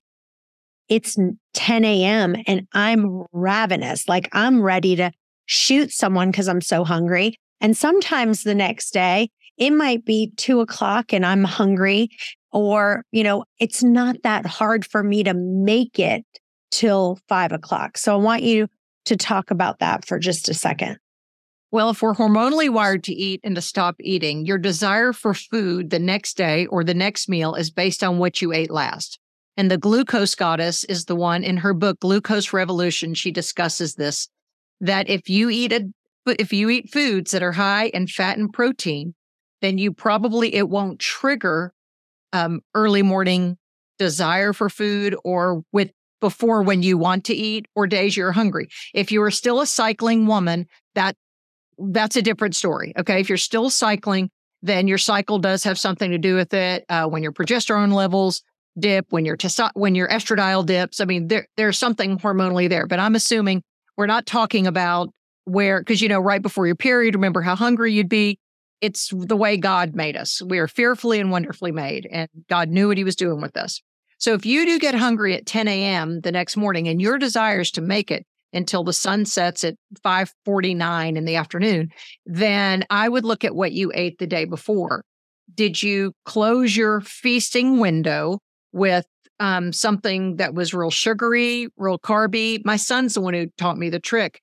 it's 0.87 1.17
10 1.53 1.85
a.m. 1.85 2.35
and 2.45 2.67
I'm 2.73 3.23
ravenous. 3.31 4.07
Like 4.07 4.29
I'm 4.31 4.61
ready 4.61 4.95
to 4.97 5.11
shoot 5.45 5.91
someone 5.91 6.31
because 6.31 6.47
I'm 6.47 6.61
so 6.61 6.83
hungry. 6.83 7.37
And 7.61 7.75
sometimes 7.75 8.43
the 8.43 8.55
next 8.55 8.91
day, 8.91 9.29
it 9.57 9.71
might 9.71 10.05
be 10.05 10.31
two 10.35 10.59
o'clock 10.59 11.13
and 11.13 11.25
I'm 11.25 11.43
hungry, 11.43 12.09
or, 12.51 13.03
you 13.11 13.23
know, 13.23 13.45
it's 13.59 13.83
not 13.83 14.17
that 14.23 14.45
hard 14.45 14.85
for 14.85 15.03
me 15.03 15.23
to 15.23 15.33
make 15.33 15.97
it 15.99 16.25
till 16.71 17.19
five 17.29 17.51
o'clock. 17.51 17.97
So 17.97 18.13
I 18.13 18.17
want 18.17 18.43
you 18.43 18.67
to 19.05 19.15
talk 19.15 19.51
about 19.51 19.79
that 19.79 20.05
for 20.05 20.19
just 20.19 20.49
a 20.49 20.53
second. 20.53 20.97
Well, 21.71 21.89
if 21.89 22.01
we're 22.01 22.13
hormonally 22.13 22.69
wired 22.69 23.03
to 23.05 23.13
eat 23.13 23.41
and 23.43 23.55
to 23.55 23.61
stop 23.61 23.95
eating, 23.99 24.45
your 24.45 24.57
desire 24.57 25.13
for 25.13 25.33
food 25.33 25.89
the 25.89 25.99
next 25.99 26.37
day 26.37 26.65
or 26.67 26.83
the 26.83 26.93
next 26.93 27.27
meal 27.27 27.55
is 27.55 27.69
based 27.69 28.03
on 28.03 28.17
what 28.17 28.41
you 28.41 28.53
ate 28.53 28.71
last. 28.71 29.19
And 29.57 29.71
the 29.71 29.77
glucose 29.77 30.35
goddess 30.35 30.83
is 30.85 31.05
the 31.05 31.15
one 31.15 31.43
in 31.43 31.57
her 31.57 31.73
book, 31.73 31.99
Glucose 31.99 32.53
Revolution. 32.53 33.13
She 33.13 33.31
discusses 33.31 33.95
this 33.95 34.27
that 34.81 35.09
if 35.09 35.29
you 35.29 35.49
eat 35.49 35.71
a 35.71 35.89
if 36.27 36.51
you 36.51 36.69
eat 36.69 36.91
foods 36.91 37.31
that 37.31 37.43
are 37.43 37.51
high 37.51 37.87
in 37.87 38.07
fat 38.07 38.37
and 38.37 38.51
protein, 38.51 39.13
then 39.61 39.77
you 39.77 39.93
probably 39.93 40.55
it 40.55 40.69
won't 40.69 40.99
trigger 40.99 41.73
um, 42.33 42.61
early 42.73 43.01
morning 43.01 43.57
desire 43.97 44.53
for 44.53 44.69
food 44.69 45.15
or 45.23 45.63
with 45.71 45.91
before 46.21 46.63
when 46.63 46.81
you 46.81 46.97
want 46.97 47.23
to 47.25 47.33
eat 47.33 47.67
or 47.75 47.85
days 47.85 48.17
you're 48.17 48.31
hungry. 48.31 48.67
If 48.93 49.11
you 49.11 49.21
are 49.21 49.31
still 49.31 49.61
a 49.61 49.67
cycling 49.67 50.25
woman, 50.25 50.67
that 50.95 51.15
that's 51.77 52.15
a 52.15 52.21
different 52.21 52.55
story. 52.55 52.93
Okay, 52.97 53.19
if 53.19 53.29
you're 53.29 53.37
still 53.37 53.69
cycling, 53.69 54.29
then 54.61 54.87
your 54.87 54.97
cycle 54.97 55.39
does 55.39 55.63
have 55.63 55.77
something 55.77 56.11
to 56.11 56.17
do 56.17 56.35
with 56.35 56.53
it. 56.53 56.85
Uh, 56.89 57.05
when 57.05 57.21
your 57.21 57.31
progesterone 57.31 57.93
levels 57.93 58.41
dip, 58.79 59.05
when 59.09 59.25
your 59.25 59.37
testo- 59.37 59.71
when 59.73 59.93
your 59.93 60.07
estradiol 60.07 60.65
dips, 60.65 60.99
I 60.99 61.05
mean 61.05 61.27
there 61.27 61.47
there's 61.57 61.77
something 61.77 62.17
hormonally 62.17 62.69
there. 62.69 62.87
But 62.87 62.99
I'm 62.99 63.15
assuming 63.15 63.63
we're 63.97 64.07
not 64.07 64.25
talking 64.25 64.67
about 64.67 65.09
where 65.45 65.79
because 65.79 66.01
you 66.01 66.09
know 66.09 66.19
right 66.19 66.41
before 66.41 66.65
your 66.65 66.75
period, 66.75 67.15
remember 67.15 67.41
how 67.41 67.55
hungry 67.55 67.93
you'd 67.93 68.09
be 68.09 68.39
it's 68.81 69.11
the 69.13 69.37
way 69.37 69.57
God 69.57 69.95
made 69.95 70.17
us. 70.17 70.41
We 70.41 70.59
are 70.59 70.67
fearfully 70.67 71.19
and 71.19 71.31
wonderfully 71.31 71.71
made, 71.71 72.07
and 72.11 72.29
God 72.49 72.69
knew 72.69 72.89
what 72.89 72.97
He 72.97 73.03
was 73.03 73.15
doing 73.15 73.41
with 73.41 73.57
us. 73.57 73.81
So 74.17 74.33
if 74.33 74.45
you 74.45 74.65
do 74.65 74.79
get 74.79 74.95
hungry 74.95 75.35
at 75.35 75.45
10 75.45 75.67
a.m. 75.67 76.21
the 76.21 76.31
next 76.31 76.55
morning 76.55 76.87
and 76.87 77.01
your 77.01 77.17
desire 77.17 77.61
is 77.61 77.71
to 77.71 77.81
make 77.81 78.11
it 78.11 78.25
until 78.53 78.83
the 78.83 78.93
sun 78.93 79.25
sets 79.25 79.63
at 79.63 79.75
5:49 80.03 81.17
in 81.17 81.25
the 81.25 81.35
afternoon, 81.35 81.89
then 82.25 82.85
I 82.89 83.09
would 83.09 83.25
look 83.25 83.43
at 83.43 83.55
what 83.55 83.73
you 83.73 83.91
ate 83.93 84.17
the 84.19 84.27
day 84.27 84.45
before. 84.45 85.03
Did 85.53 85.81
you 85.81 86.13
close 86.25 86.75
your 86.75 87.01
feasting 87.01 87.79
window 87.79 88.39
with 88.71 89.05
um, 89.39 89.73
something 89.73 90.37
that 90.37 90.53
was 90.53 90.73
real 90.73 90.91
sugary, 90.91 91.67
real 91.77 91.99
carby? 91.99 92.63
My 92.65 92.77
son's 92.77 93.13
the 93.13 93.21
one 93.21 93.33
who 93.33 93.47
taught 93.57 93.77
me 93.77 93.89
the 93.89 93.99
trick 93.99 94.41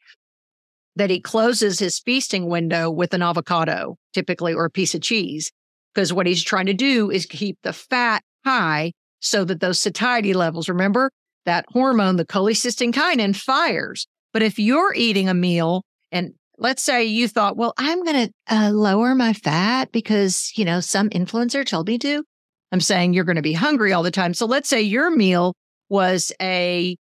that 0.96 1.10
he 1.10 1.20
closes 1.20 1.78
his 1.78 1.98
feasting 1.98 2.46
window 2.46 2.90
with 2.90 3.14
an 3.14 3.22
avocado, 3.22 3.96
typically, 4.12 4.52
or 4.52 4.66
a 4.66 4.70
piece 4.70 4.94
of 4.94 5.00
cheese. 5.00 5.50
Because 5.94 6.12
what 6.12 6.26
he's 6.26 6.42
trying 6.42 6.66
to 6.66 6.74
do 6.74 7.10
is 7.10 7.26
keep 7.26 7.58
the 7.62 7.72
fat 7.72 8.22
high 8.44 8.92
so 9.20 9.44
that 9.44 9.60
those 9.60 9.78
satiety 9.78 10.34
levels, 10.34 10.68
remember 10.68 11.10
that 11.44 11.64
hormone, 11.68 12.16
the 12.16 12.24
cholecystokinin, 12.24 13.36
fires. 13.36 14.06
But 14.32 14.42
if 14.42 14.58
you're 14.58 14.94
eating 14.94 15.28
a 15.28 15.34
meal 15.34 15.84
and 16.10 16.32
let's 16.58 16.82
say 16.82 17.04
you 17.04 17.28
thought, 17.28 17.56
well, 17.56 17.74
I'm 17.78 18.02
going 18.04 18.28
to 18.28 18.54
uh, 18.54 18.70
lower 18.70 19.14
my 19.14 19.32
fat 19.32 19.92
because, 19.92 20.52
you 20.56 20.64
know, 20.64 20.80
some 20.80 21.10
influencer 21.10 21.64
told 21.64 21.88
me 21.88 21.98
to. 21.98 22.24
I'm 22.72 22.80
saying 22.80 23.12
you're 23.12 23.24
going 23.24 23.36
to 23.36 23.42
be 23.42 23.52
hungry 23.52 23.92
all 23.92 24.02
the 24.02 24.10
time. 24.10 24.34
So 24.34 24.46
let's 24.46 24.68
say 24.68 24.80
your 24.80 25.10
meal 25.10 25.54
was 25.88 26.32
a 26.40 26.96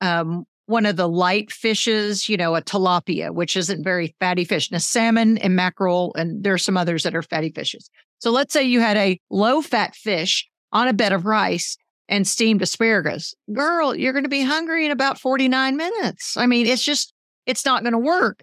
um, 0.00 0.44
one 0.66 0.86
of 0.86 0.96
the 0.96 1.08
light 1.08 1.52
fishes, 1.52 2.28
you 2.28 2.36
know, 2.36 2.56
a 2.56 2.62
tilapia, 2.62 3.32
which 3.32 3.56
isn't 3.56 3.84
very 3.84 4.14
fatty 4.20 4.44
fish, 4.44 4.70
a 4.72 4.80
salmon 4.80 5.38
and 5.38 5.54
mackerel, 5.54 6.12
and 6.16 6.42
there 6.42 6.54
are 6.54 6.58
some 6.58 6.76
others 6.76 7.02
that 7.02 7.14
are 7.14 7.22
fatty 7.22 7.50
fishes. 7.50 7.90
So 8.20 8.30
let's 8.30 8.52
say 8.52 8.62
you 8.62 8.80
had 8.80 8.96
a 8.96 9.20
low 9.30 9.60
fat 9.60 9.94
fish 9.94 10.48
on 10.72 10.88
a 10.88 10.92
bed 10.92 11.12
of 11.12 11.26
rice 11.26 11.76
and 12.08 12.26
steamed 12.26 12.62
asparagus. 12.62 13.34
Girl, 13.52 13.94
you're 13.94 14.12
going 14.12 14.24
to 14.24 14.28
be 14.28 14.42
hungry 14.42 14.86
in 14.86 14.92
about 14.92 15.20
49 15.20 15.76
minutes. 15.76 16.36
I 16.36 16.46
mean, 16.46 16.66
it's 16.66 16.82
just, 16.82 17.12
it's 17.46 17.64
not 17.64 17.82
going 17.82 17.92
to 17.92 17.98
work. 17.98 18.42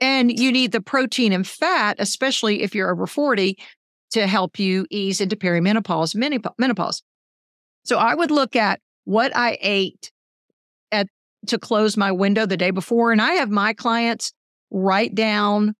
And 0.00 0.38
you 0.38 0.52
need 0.52 0.72
the 0.72 0.80
protein 0.80 1.32
and 1.32 1.46
fat, 1.46 1.96
especially 1.98 2.62
if 2.62 2.74
you're 2.74 2.90
over 2.90 3.06
40, 3.06 3.58
to 4.10 4.26
help 4.26 4.58
you 4.58 4.86
ease 4.90 5.20
into 5.20 5.36
perimenopause, 5.36 6.14
menopause. 6.14 7.02
So 7.84 7.98
I 7.98 8.14
would 8.14 8.30
look 8.30 8.56
at 8.56 8.80
what 9.04 9.34
I 9.34 9.58
ate 9.60 10.10
at 10.92 11.08
to 11.46 11.58
close 11.58 11.96
my 11.96 12.12
window 12.12 12.46
the 12.46 12.56
day 12.56 12.70
before. 12.70 13.12
And 13.12 13.22
I 13.22 13.32
have 13.34 13.50
my 13.50 13.72
clients 13.72 14.32
write 14.70 15.14
down, 15.14 15.74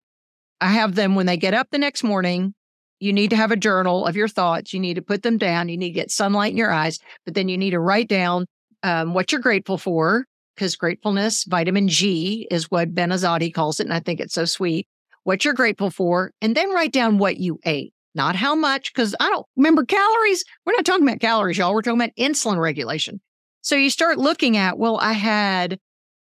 I 0.61 0.69
have 0.69 0.95
them 0.95 1.15
when 1.15 1.27
they 1.27 1.37
get 1.37 1.55
up 1.55 1.69
the 1.71 1.79
next 1.79 2.03
morning. 2.03 2.55
You 3.01 3.13
need 3.13 3.31
to 3.31 3.37
have 3.37 3.53
a 3.53 3.57
journal 3.57 4.07
of 4.07 4.17
your 4.17 4.29
thoughts. 4.29 4.73
You 4.73 4.81
need 4.81 4.95
to 4.95 5.03
put 5.03 5.23
them 5.23 5.39
down. 5.39 5.69
You 5.69 5.77
need 5.77 5.91
to 5.91 5.95
get 5.95 6.11
sunlight 6.11 6.51
in 6.51 6.57
your 6.57 6.73
eyes, 6.73 6.99
but 7.25 7.35
then 7.35 7.49
you 7.49 7.57
need 7.57 7.71
to 7.71 7.81
write 7.81 8.09
down 8.09 8.47
um, 8.83 9.15
what 9.15 9.31
you're 9.31 9.41
grateful 9.41 9.79
for 9.79 10.25
because 10.55 10.75
gratefulness, 10.75 11.45
vitamin 11.45 11.87
G 11.87 12.49
is 12.51 12.71
what 12.71 12.93
Ben 12.93 13.11
Azadi 13.11 13.55
calls 13.55 13.79
it. 13.79 13.85
And 13.85 13.95
I 13.95 14.01
think 14.01 14.19
it's 14.19 14.35
so 14.35 14.45
sweet. 14.45 14.89
What 15.23 15.45
you're 15.45 15.55
grateful 15.55 15.91
for, 15.91 16.33
and 16.41 16.57
then 16.57 16.71
write 16.71 16.93
down 16.93 17.19
what 17.19 17.37
you 17.37 17.61
ate, 17.65 17.93
not 18.19 18.37
how 18.37 18.55
much, 18.55 18.93
because 18.93 19.15
I 19.19 19.31
don't 19.31 19.47
remember 19.57 19.87
calories. 19.87 20.45
We're 20.67 20.75
not 20.75 20.85
talking 20.85 21.09
about 21.09 21.21
calories, 21.21 21.57
y'all. 21.57 21.73
We're 21.73 21.81
talking 21.81 22.01
about 22.01 22.15
insulin 22.19 22.59
regulation. 22.59 23.23
So 23.63 23.77
you 23.77 23.89
start 23.89 24.19
looking 24.19 24.59
at, 24.59 24.77
well, 24.77 24.99
I 25.01 25.13
had 25.15 25.79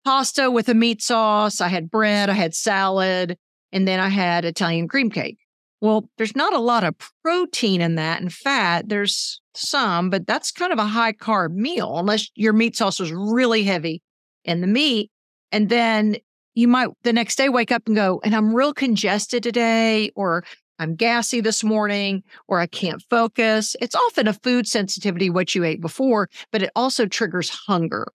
pasta 0.06 0.52
with 0.52 0.70
a 0.70 0.76
meat 0.76 1.02
sauce, 1.02 1.60
I 1.60 1.68
had 1.68 1.90
bread, 1.90 2.30
I 2.30 2.34
had 2.34 2.54
salad, 2.54 3.38
and 3.72 3.88
then 3.88 4.00
I 4.00 4.10
had 4.10 4.46
Italian 4.46 4.88
cream 4.88 5.10
cake. 5.10 5.38
Well, 5.82 6.10
there's 6.18 6.36
not 6.36 6.54
a 6.54 6.60
lot 6.60 6.84
of 6.84 6.96
protein 7.24 7.82
in 7.82 7.96
that 7.96 8.22
and 8.22 8.34
fat. 8.34 8.90
There's 8.90 9.42
some, 9.54 10.10
but 10.10 10.26
that's 10.26 10.52
kind 10.52 10.74
of 10.74 10.80
a 10.80 10.86
high 10.86 11.14
carb 11.14 11.54
meal 11.54 11.98
unless 11.98 12.30
your 12.36 12.54
meat 12.54 12.76
sauce 12.76 13.00
was 13.00 13.12
really 13.12 13.64
heavy 13.64 14.02
in 14.44 14.62
the 14.62 14.68
meat. 14.68 15.12
And 15.52 15.70
then 15.70 16.18
you 16.56 16.68
might 16.68 16.90
the 17.04 17.14
next 17.14 17.36
day 17.36 17.50
wake 17.50 17.72
up 17.72 17.84
and 17.86 17.96
go, 17.96 18.20
and 18.24 18.36
I'm 18.36 18.56
real 18.56 18.74
congested 18.74 19.44
today, 19.44 20.12
or 20.16 20.44
I'm 20.80 20.96
gassy 20.96 21.42
this 21.42 21.64
morning 21.64 22.24
or 22.48 22.60
I 22.60 22.68
can't 22.68 23.04
focus. 23.10 23.76
It's 23.82 23.96
often 23.96 24.28
a 24.28 24.34
food 24.34 24.68
sensitivity, 24.68 25.30
what 25.30 25.56
you 25.56 25.64
ate 25.64 25.82
before, 25.82 26.30
but 26.52 26.62
it 26.62 26.72
also 26.76 27.06
triggers 27.06 27.50
hunger. 27.50 28.12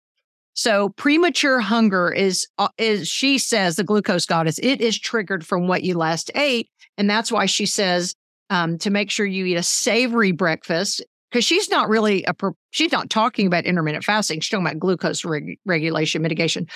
So 0.54 0.90
premature 0.90 1.60
hunger 1.60 2.12
is, 2.12 2.46
uh, 2.58 2.68
is 2.78 3.08
she 3.08 3.38
says, 3.38 3.76
the 3.76 3.84
glucose 3.84 4.26
goddess, 4.26 4.58
it 4.58 4.80
is 4.80 4.98
triggered 4.98 5.46
from 5.46 5.66
what 5.66 5.82
you 5.82 5.96
last 5.96 6.30
ate. 6.34 6.68
And 6.98 7.08
that's 7.08 7.32
why 7.32 7.46
she 7.46 7.66
says 7.66 8.14
um, 8.50 8.76
to 8.78 8.90
make 8.90 9.10
sure 9.10 9.24
you 9.24 9.46
eat 9.46 9.56
a 9.56 9.62
savory 9.62 10.32
breakfast 10.32 11.02
because 11.30 11.44
she's 11.44 11.70
not 11.70 11.88
really 11.88 12.22
a, 12.24 12.34
she's 12.70 12.92
not 12.92 13.08
talking 13.08 13.46
about 13.46 13.64
intermittent 13.64 14.04
fasting. 14.04 14.40
She's 14.40 14.50
talking 14.50 14.66
about 14.66 14.78
glucose 14.78 15.24
reg- 15.24 15.58
regulation 15.64 16.20
mitigation. 16.20 16.68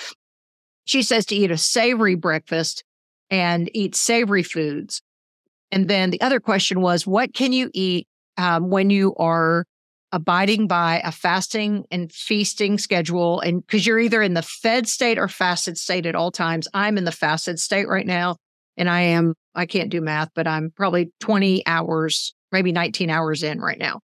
She 0.87 1.02
says 1.02 1.26
to 1.26 1.35
eat 1.35 1.50
a 1.50 1.59
savory 1.59 2.14
breakfast 2.14 2.83
and 3.28 3.69
eat 3.75 3.95
savory 3.95 4.43
foods. 4.43 5.02
And 5.73 5.88
then 5.88 6.11
the 6.11 6.20
other 6.20 6.40
question 6.40 6.80
was, 6.80 7.06
what 7.06 7.35
can 7.35 7.52
you 7.52 7.70
eat 7.75 8.06
um, 8.38 8.70
when 8.70 8.90
you 8.90 9.14
are 9.16 9.64
abiding 10.12 10.66
by 10.66 11.00
a 11.04 11.12
fasting 11.12 11.85
and 11.90 12.11
feasting 12.12 12.78
schedule. 12.78 13.40
And 13.40 13.64
because 13.64 13.87
you're 13.87 13.99
either 13.99 14.23
in 14.23 14.35
the 14.35 14.42
fed 14.42 14.88
state 14.88 15.18
or 15.18 15.28
fasted 15.28 15.76
state 15.76 16.06
at 16.06 16.14
all 16.14 16.30
times. 16.30 16.68
I'm 16.73 16.96
in 16.96 17.04
the 17.04 17.12
fasted 17.12 17.58
state 17.58 17.88
right 17.88 18.06
now. 18.06 18.37
And 18.76 18.88
I 18.88 19.00
am, 19.02 19.35
I 19.54 19.66
can't 19.66 19.90
do 19.90 20.00
math, 20.00 20.30
but 20.35 20.46
I'm 20.46 20.70
probably 20.75 21.12
20 21.20 21.66
hours, 21.66 22.35
maybe 22.52 22.73
19 22.73 23.11
hours 23.11 23.42
in 23.42 23.61
right 23.61 23.78
now 23.78 24.00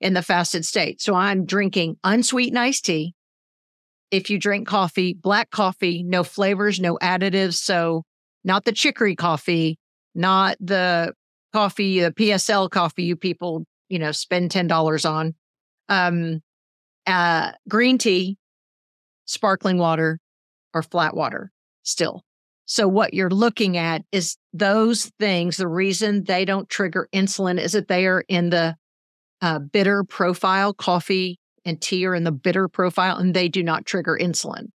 in 0.00 0.14
the 0.14 0.22
fasted 0.22 0.64
state. 0.64 1.00
So 1.00 1.14
I'm 1.14 1.46
drinking 1.46 1.96
unsweetened 2.04 2.58
iced 2.58 2.84
tea. 2.84 3.14
If 4.10 4.30
you 4.30 4.38
drink 4.38 4.68
coffee, 4.68 5.14
black 5.14 5.50
coffee, 5.50 6.02
no 6.02 6.22
flavors, 6.22 6.78
no 6.78 6.96
additives. 6.98 7.54
So 7.54 8.02
not 8.44 8.64
the 8.64 8.72
chicory 8.72 9.16
coffee, 9.16 9.78
not 10.16 10.56
the 10.60 11.12
coffee, 11.52 12.00
the 12.00 12.12
PSL 12.12 12.70
coffee 12.70 13.04
you 13.04 13.16
people, 13.16 13.64
you 13.88 13.98
know, 13.98 14.12
spend 14.12 14.50
$10 14.50 15.10
on 15.10 15.34
um, 15.88 16.42
uh, 17.06 17.52
green 17.68 17.98
tea, 17.98 18.36
sparkling 19.26 19.78
water, 19.78 20.18
or 20.74 20.82
flat 20.82 21.14
water 21.16 21.50
still. 21.82 22.22
So, 22.66 22.88
what 22.88 23.14
you're 23.14 23.30
looking 23.30 23.76
at 23.76 24.02
is 24.10 24.36
those 24.52 25.12
things. 25.20 25.56
The 25.56 25.68
reason 25.68 26.24
they 26.24 26.44
don't 26.44 26.68
trigger 26.68 27.08
insulin 27.14 27.60
is 27.60 27.72
that 27.72 27.86
they 27.86 28.06
are 28.06 28.24
in 28.28 28.50
the 28.50 28.76
uh, 29.40 29.60
bitter 29.60 30.02
profile. 30.02 30.74
Coffee 30.74 31.38
and 31.64 31.80
tea 31.80 32.06
are 32.06 32.14
in 32.14 32.24
the 32.24 32.32
bitter 32.32 32.66
profile, 32.66 33.18
and 33.18 33.34
they 33.34 33.48
do 33.48 33.62
not 33.62 33.86
trigger 33.86 34.18
insulin. 34.20 34.70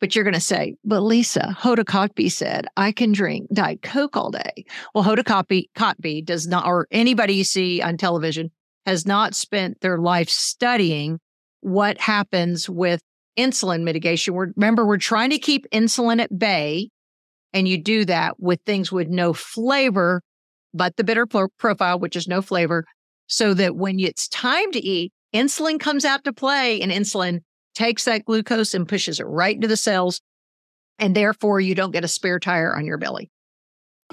But 0.00 0.14
you're 0.14 0.24
going 0.24 0.34
to 0.34 0.40
say, 0.40 0.76
but 0.84 1.00
Lisa, 1.00 1.56
Hoda 1.58 1.84
Kotb 1.84 2.30
said 2.30 2.66
I 2.76 2.92
can 2.92 3.12
drink 3.12 3.48
Diet 3.52 3.82
Coke 3.82 4.16
all 4.16 4.30
day. 4.30 4.64
Well, 4.94 5.02
Hoda 5.02 5.24
Kotb, 5.24 6.24
does 6.24 6.46
not, 6.46 6.66
or 6.66 6.86
anybody 6.90 7.34
you 7.34 7.44
see 7.44 7.82
on 7.82 7.96
television 7.96 8.50
has 8.86 9.06
not 9.06 9.34
spent 9.34 9.80
their 9.80 9.98
life 9.98 10.28
studying 10.28 11.18
what 11.60 12.00
happens 12.00 12.70
with 12.70 13.02
insulin 13.36 13.82
mitigation. 13.82 14.34
We're, 14.34 14.52
remember, 14.56 14.86
we're 14.86 14.98
trying 14.98 15.30
to 15.30 15.38
keep 15.38 15.66
insulin 15.70 16.20
at 16.20 16.38
bay, 16.38 16.90
and 17.52 17.66
you 17.66 17.82
do 17.82 18.04
that 18.04 18.38
with 18.38 18.60
things 18.64 18.92
with 18.92 19.08
no 19.08 19.32
flavor, 19.32 20.22
but 20.72 20.96
the 20.96 21.04
bitter 21.04 21.26
pro- 21.26 21.48
profile, 21.58 21.98
which 21.98 22.14
is 22.14 22.28
no 22.28 22.40
flavor, 22.40 22.84
so 23.26 23.52
that 23.54 23.76
when 23.76 23.98
it's 23.98 24.28
time 24.28 24.70
to 24.72 24.78
eat, 24.78 25.12
insulin 25.34 25.80
comes 25.80 26.04
out 26.04 26.24
to 26.24 26.32
play, 26.32 26.80
and 26.80 26.92
insulin 26.92 27.40
takes 27.78 28.04
that 28.04 28.24
glucose 28.24 28.74
and 28.74 28.88
pushes 28.88 29.20
it 29.20 29.24
right 29.24 29.54
into 29.54 29.68
the 29.68 29.76
cells. 29.76 30.20
And 30.98 31.14
therefore, 31.14 31.60
you 31.60 31.76
don't 31.76 31.92
get 31.92 32.04
a 32.04 32.08
spare 32.08 32.40
tire 32.40 32.76
on 32.76 32.84
your 32.84 32.98
belly. 32.98 33.30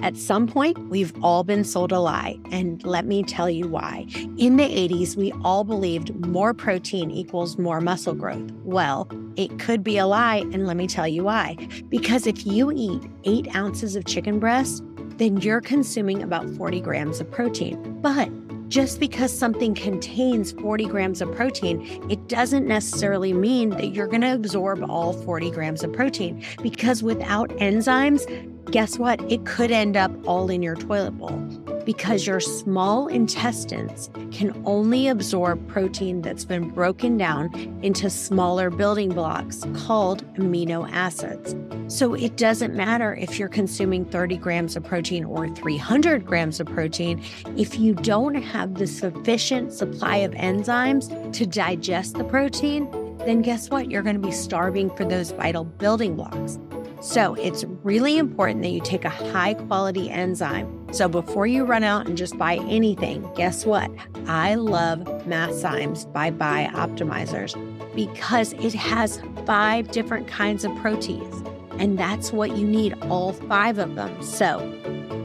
At 0.01 0.17
some 0.17 0.45
point, 0.45 0.77
we've 0.89 1.13
all 1.23 1.43
been 1.43 1.63
sold 1.63 1.91
a 1.91 1.99
lie, 1.99 2.37
and 2.51 2.85
let 2.85 3.05
me 3.05 3.23
tell 3.23 3.49
you 3.49 3.67
why. 3.67 4.05
In 4.37 4.57
the 4.57 4.65
80s, 4.65 5.15
we 5.15 5.31
all 5.43 5.63
believed 5.63 6.13
more 6.27 6.53
protein 6.53 7.09
equals 7.09 7.57
more 7.57 7.81
muscle 7.81 8.13
growth. 8.13 8.51
Well, 8.63 9.09
it 9.35 9.57
could 9.57 9.83
be 9.83 9.97
a 9.97 10.05
lie, 10.05 10.43
and 10.51 10.67
let 10.67 10.77
me 10.77 10.85
tell 10.85 11.07
you 11.07 11.23
why. 11.23 11.55
Because 11.89 12.27
if 12.27 12.45
you 12.45 12.71
eat 12.75 13.01
eight 13.23 13.55
ounces 13.55 13.95
of 13.95 14.05
chicken 14.05 14.37
breast, 14.37 14.83
then 15.17 15.37
you're 15.37 15.61
consuming 15.61 16.21
about 16.21 16.47
40 16.51 16.81
grams 16.81 17.19
of 17.21 17.31
protein. 17.31 17.99
But 18.01 18.29
just 18.75 18.99
because 18.99 19.31
something 19.31 19.73
contains 19.73 20.51
40 20.51 20.85
grams 20.87 21.21
of 21.21 21.33
protein, 21.33 22.05
it 22.11 22.27
doesn't 22.27 22.67
necessarily 22.67 23.31
mean 23.31 23.69
that 23.69 23.93
you're 23.93 24.05
going 24.05 24.19
to 24.19 24.33
absorb 24.33 24.83
all 24.89 25.13
40 25.13 25.49
grams 25.51 25.81
of 25.81 25.93
protein 25.93 26.43
because 26.61 27.01
without 27.01 27.47
enzymes, 27.51 28.25
guess 28.71 28.97
what? 28.97 29.21
It 29.31 29.45
could 29.45 29.71
end 29.71 29.95
up 29.97 30.11
all 30.27 30.49
in 30.49 30.61
your 30.61 30.75
toilet 30.75 31.11
bowl 31.11 31.37
because 31.85 32.25
your 32.25 32.39
small 32.39 33.07
intestines 33.07 34.09
can 34.31 34.59
only 34.65 35.07
absorb 35.07 35.65
protein 35.67 36.21
that's 36.21 36.43
been 36.43 36.69
broken 36.69 37.17
down 37.17 37.53
into 37.83 38.09
smaller 38.09 38.69
building 38.69 39.09
blocks 39.09 39.63
called 39.75 40.25
amino 40.35 40.89
acids. 40.91 41.55
So 41.87 42.15
it 42.15 42.35
doesn't 42.35 42.73
matter 42.73 43.15
if 43.15 43.37
you're 43.37 43.47
consuming 43.47 44.05
30 44.05 44.37
grams 44.37 44.75
of 44.75 44.83
protein 44.83 45.23
or 45.23 45.47
300 45.47 46.25
grams 46.25 46.59
of 46.59 46.65
protein. 46.67 47.23
If 47.55 47.79
you 47.79 47.93
don't 47.93 48.35
have 48.35 48.75
the 48.75 48.87
sufficient 48.87 49.71
supply 49.71 50.17
of 50.17 50.31
enzymes 50.31 51.31
to 51.33 51.45
digest 51.45 52.15
the 52.15 52.23
protein, 52.23 52.89
then 53.19 53.41
guess 53.41 53.69
what? 53.69 53.91
You're 53.91 54.01
going 54.01 54.19
to 54.19 54.27
be 54.27 54.31
starving 54.31 54.89
for 54.95 55.05
those 55.05 55.31
vital 55.31 55.63
building 55.63 56.15
blocks. 56.15 56.57
So 57.05 57.35
it's 57.35 57.63
really 57.83 58.17
important 58.17 58.63
that 58.63 58.69
you 58.69 58.81
take 58.81 59.05
a 59.05 59.11
high 59.11 59.53
quality 59.53 60.09
enzyme. 60.09 60.91
So 60.91 61.07
before 61.07 61.45
you 61.45 61.63
run 61.63 61.83
out 61.83 62.07
and 62.07 62.17
just 62.17 62.35
buy 62.35 62.55
anything, 62.67 63.31
guess 63.35 63.63
what? 63.63 63.91
I 64.25 64.55
love 64.55 65.01
Masszymes 65.27 66.11
by 66.11 66.31
Bioptimizers 66.31 67.53
because 67.93 68.53
it 68.53 68.73
has 68.73 69.21
five 69.45 69.91
different 69.91 70.27
kinds 70.27 70.65
of 70.65 70.75
proteins. 70.77 71.43
And 71.77 71.99
that's 71.99 72.33
what 72.33 72.57
you 72.57 72.65
need, 72.65 72.95
all 73.03 73.33
five 73.33 73.77
of 73.77 73.93
them. 73.93 74.23
So 74.23 74.57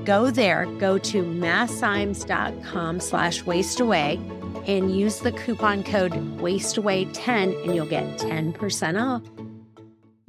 go 0.05 0.31
there, 0.31 0.67
go 0.79 0.99
to 0.99 1.23
masszymes.com 1.23 3.01
slash 3.01 3.43
wasteaway 3.45 4.69
and 4.69 4.95
use 4.95 5.21
the 5.21 5.33
coupon 5.33 5.83
code 5.83 6.13
wasteaway10 6.13 7.65
and 7.65 7.75
you'll 7.75 7.87
get 7.87 8.05
10% 8.19 9.03
off. 9.03 9.40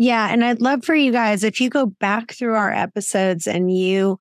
Yeah. 0.02 0.34
And 0.34 0.44
I'd 0.44 0.62
love 0.62 0.84
for 0.84 0.96
you 0.96 1.12
guys, 1.12 1.44
if 1.44 1.62
you 1.62 1.70
go 1.70 1.86
back 1.86 2.32
through 2.32 2.56
our 2.56 2.74
episodes 2.74 3.46
and 3.46 3.72
you 3.72 4.18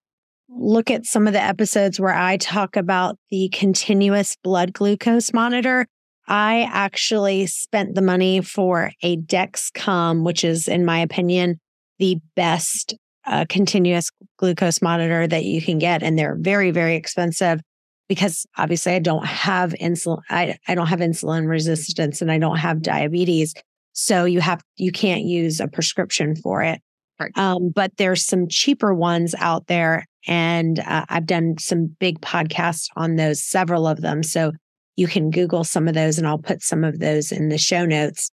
look 0.51 0.91
at 0.91 1.07
some 1.07 1.27
of 1.27 1.33
the 1.33 1.43
episodes 1.43 1.99
where 1.99 2.15
I 2.15 2.37
talk 2.37 2.77
about 2.77 3.17
the 3.31 3.49
continuous 3.49 4.37
blood 4.45 4.75
glucose 4.75 5.33
monitor, 5.33 5.87
I 6.29 6.69
actually 6.71 7.47
spent 7.47 7.95
the 7.95 8.03
money 8.03 8.43
for 8.43 8.93
a 9.03 9.17
Dexcom, 9.17 10.23
which 10.23 10.45
is, 10.45 10.69
in 10.69 10.85
my 10.85 10.99
opinion, 10.99 11.59
the 11.99 12.19
best 12.37 12.95
uh, 13.27 13.47
continuous 13.49 14.11
glucose 14.37 14.83
monitor 14.83 15.27
that 15.27 15.47
you 15.47 15.63
can 15.63 15.79
get. 15.79 16.03
And 16.03 16.19
they're 16.19 16.37
very, 16.39 16.73
very 16.73 16.95
expensive 16.95 17.59
because 18.07 18.45
obviously 18.59 18.93
I 18.93 18.99
don't 18.99 19.25
have 19.25 19.73
insulin. 19.81 20.21
I, 20.29 20.59
I 20.69 20.75
don't 20.75 20.89
have 20.89 21.01
insulin 21.01 21.49
resistance 21.49 22.21
and 22.21 22.31
I 22.31 22.37
don't 22.37 22.59
have 22.59 22.83
diabetes. 22.83 23.55
So 23.93 24.25
you 24.25 24.41
have, 24.41 24.63
you 24.77 24.93
can't 24.93 25.23
use 25.23 25.61
a 25.61 25.69
prescription 25.69 26.37
for 26.37 26.63
it. 26.63 26.81
Right. 27.19 27.37
Um, 27.37 27.71
but 27.75 27.93
there's 27.99 28.25
some 28.25 28.49
cheaper 28.49 28.95
ones 28.95 29.35
out 29.39 29.67
there. 29.67 30.07
And 30.27 30.79
uh, 30.81 31.05
I've 31.09 31.27
done 31.27 31.57
some 31.59 31.95
big 31.99 32.21
podcasts 32.21 32.87
on 32.97 33.17
those, 33.17 33.43
several 33.43 33.87
of 33.87 34.01
them. 34.01 34.23
So 34.23 34.53
you 34.97 35.07
can 35.07 35.31
Google 35.31 35.65
some 35.65 35.87
of 35.87 35.95
those 35.95 36.19
and 36.19 36.27
I'll 36.27 36.39
put 36.39 36.63
some 36.63 36.83
of 36.85 36.99
those 36.99 37.31
in 37.31 37.49
the 37.49 37.59
show 37.59 37.85
notes. 37.85 38.31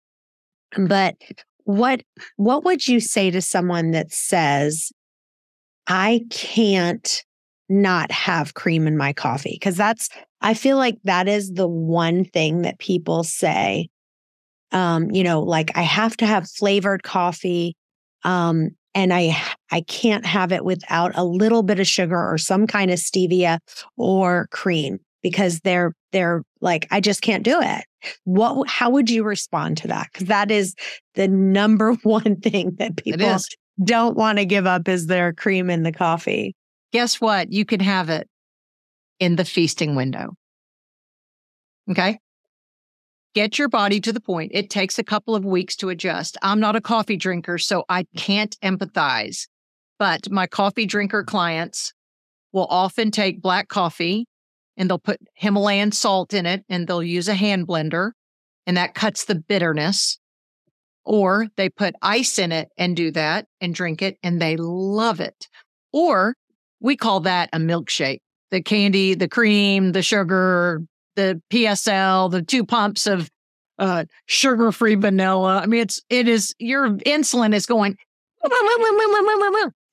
But 0.77 1.15
what, 1.63 2.01
what 2.37 2.63
would 2.63 2.87
you 2.87 2.99
say 2.99 3.29
to 3.29 3.41
someone 3.41 3.91
that 3.91 4.11
says, 4.11 4.91
I 5.87 6.21
can't 6.31 7.23
not 7.69 8.11
have 8.11 8.55
cream 8.55 8.87
in 8.87 8.97
my 8.97 9.13
coffee? 9.13 9.59
Cause 9.61 9.75
that's, 9.75 10.09
I 10.41 10.55
feel 10.55 10.77
like 10.77 10.97
that 11.03 11.27
is 11.27 11.51
the 11.51 11.67
one 11.67 12.25
thing 12.25 12.63
that 12.63 12.79
people 12.79 13.23
say 13.23 13.89
um, 14.71 15.11
you 15.11 15.23
know, 15.23 15.41
like 15.41 15.71
I 15.75 15.81
have 15.81 16.17
to 16.17 16.25
have 16.25 16.49
flavored 16.49 17.03
coffee. 17.03 17.75
Um, 18.23 18.69
and 18.93 19.13
I 19.13 19.41
I 19.71 19.81
can't 19.81 20.25
have 20.25 20.51
it 20.51 20.65
without 20.65 21.11
a 21.15 21.23
little 21.23 21.63
bit 21.63 21.79
of 21.79 21.87
sugar 21.87 22.17
or 22.17 22.37
some 22.37 22.67
kind 22.67 22.91
of 22.91 22.99
stevia 22.99 23.59
or 23.97 24.47
cream 24.51 24.99
because 25.23 25.59
they're 25.61 25.93
they're 26.11 26.43
like 26.59 26.87
I 26.91 26.99
just 26.99 27.21
can't 27.21 27.43
do 27.43 27.59
it. 27.61 27.85
What 28.25 28.67
how 28.67 28.89
would 28.89 29.09
you 29.09 29.23
respond 29.23 29.77
to 29.77 29.87
that? 29.87 30.11
Cuz 30.13 30.27
that 30.27 30.51
is 30.51 30.75
the 31.15 31.27
number 31.27 31.93
one 32.03 32.37
thing 32.41 32.75
that 32.79 32.97
people 32.97 33.37
don't 33.83 34.17
want 34.17 34.37
to 34.37 34.45
give 34.45 34.67
up 34.67 34.87
is 34.87 35.07
their 35.07 35.33
cream 35.33 35.69
in 35.69 35.83
the 35.83 35.91
coffee. 35.91 36.55
Guess 36.91 37.21
what? 37.21 37.51
You 37.51 37.65
can 37.65 37.79
have 37.79 38.09
it 38.09 38.27
in 39.19 39.37
the 39.37 39.45
feasting 39.45 39.95
window. 39.95 40.33
Okay? 41.89 42.19
Get 43.33 43.57
your 43.57 43.69
body 43.69 43.99
to 44.01 44.11
the 44.13 44.19
point. 44.19 44.51
It 44.53 44.69
takes 44.69 44.99
a 44.99 45.03
couple 45.03 45.35
of 45.35 45.45
weeks 45.45 45.75
to 45.77 45.89
adjust. 45.89 46.37
I'm 46.41 46.59
not 46.59 46.75
a 46.75 46.81
coffee 46.81 47.17
drinker, 47.17 47.57
so 47.57 47.83
I 47.89 48.05
can't 48.17 48.57
empathize. 48.61 49.47
But 49.99 50.29
my 50.31 50.47
coffee 50.47 50.85
drinker 50.85 51.23
clients 51.23 51.93
will 52.51 52.67
often 52.69 53.11
take 53.11 53.41
black 53.41 53.67
coffee 53.67 54.25
and 54.75 54.89
they'll 54.89 54.99
put 54.99 55.19
Himalayan 55.35 55.91
salt 55.91 56.33
in 56.33 56.45
it 56.45 56.63
and 56.69 56.87
they'll 56.87 57.03
use 57.03 57.27
a 57.27 57.35
hand 57.35 57.67
blender 57.67 58.11
and 58.65 58.77
that 58.77 58.93
cuts 58.95 59.25
the 59.25 59.35
bitterness. 59.35 60.17
or 61.03 61.47
they 61.57 61.69
put 61.69 61.95
ice 62.01 62.37
in 62.37 62.51
it 62.51 62.69
and 62.77 62.95
do 62.95 63.11
that 63.11 63.47
and 63.59 63.73
drink 63.73 64.01
it 64.01 64.17
and 64.23 64.41
they 64.41 64.55
love 64.57 65.19
it. 65.19 65.47
Or 65.91 66.35
we 66.79 66.95
call 66.95 67.21
that 67.21 67.49
a 67.53 67.57
milkshake. 67.57 68.19
The 68.51 68.61
candy, 68.61 69.15
the 69.15 69.27
cream, 69.27 69.93
the 69.93 70.03
sugar, 70.03 70.81
the 71.15 71.41
PSL, 71.49 72.31
the 72.31 72.41
two 72.41 72.65
pumps 72.65 73.07
of 73.07 73.29
uh, 73.79 74.05
sugar-free 74.27 74.95
vanilla. 74.95 75.57
I 75.57 75.65
mean, 75.65 75.81
it's 75.81 76.01
it 76.09 76.27
is 76.27 76.53
your 76.59 76.91
insulin 76.97 77.53
is 77.53 77.65
going. 77.65 77.97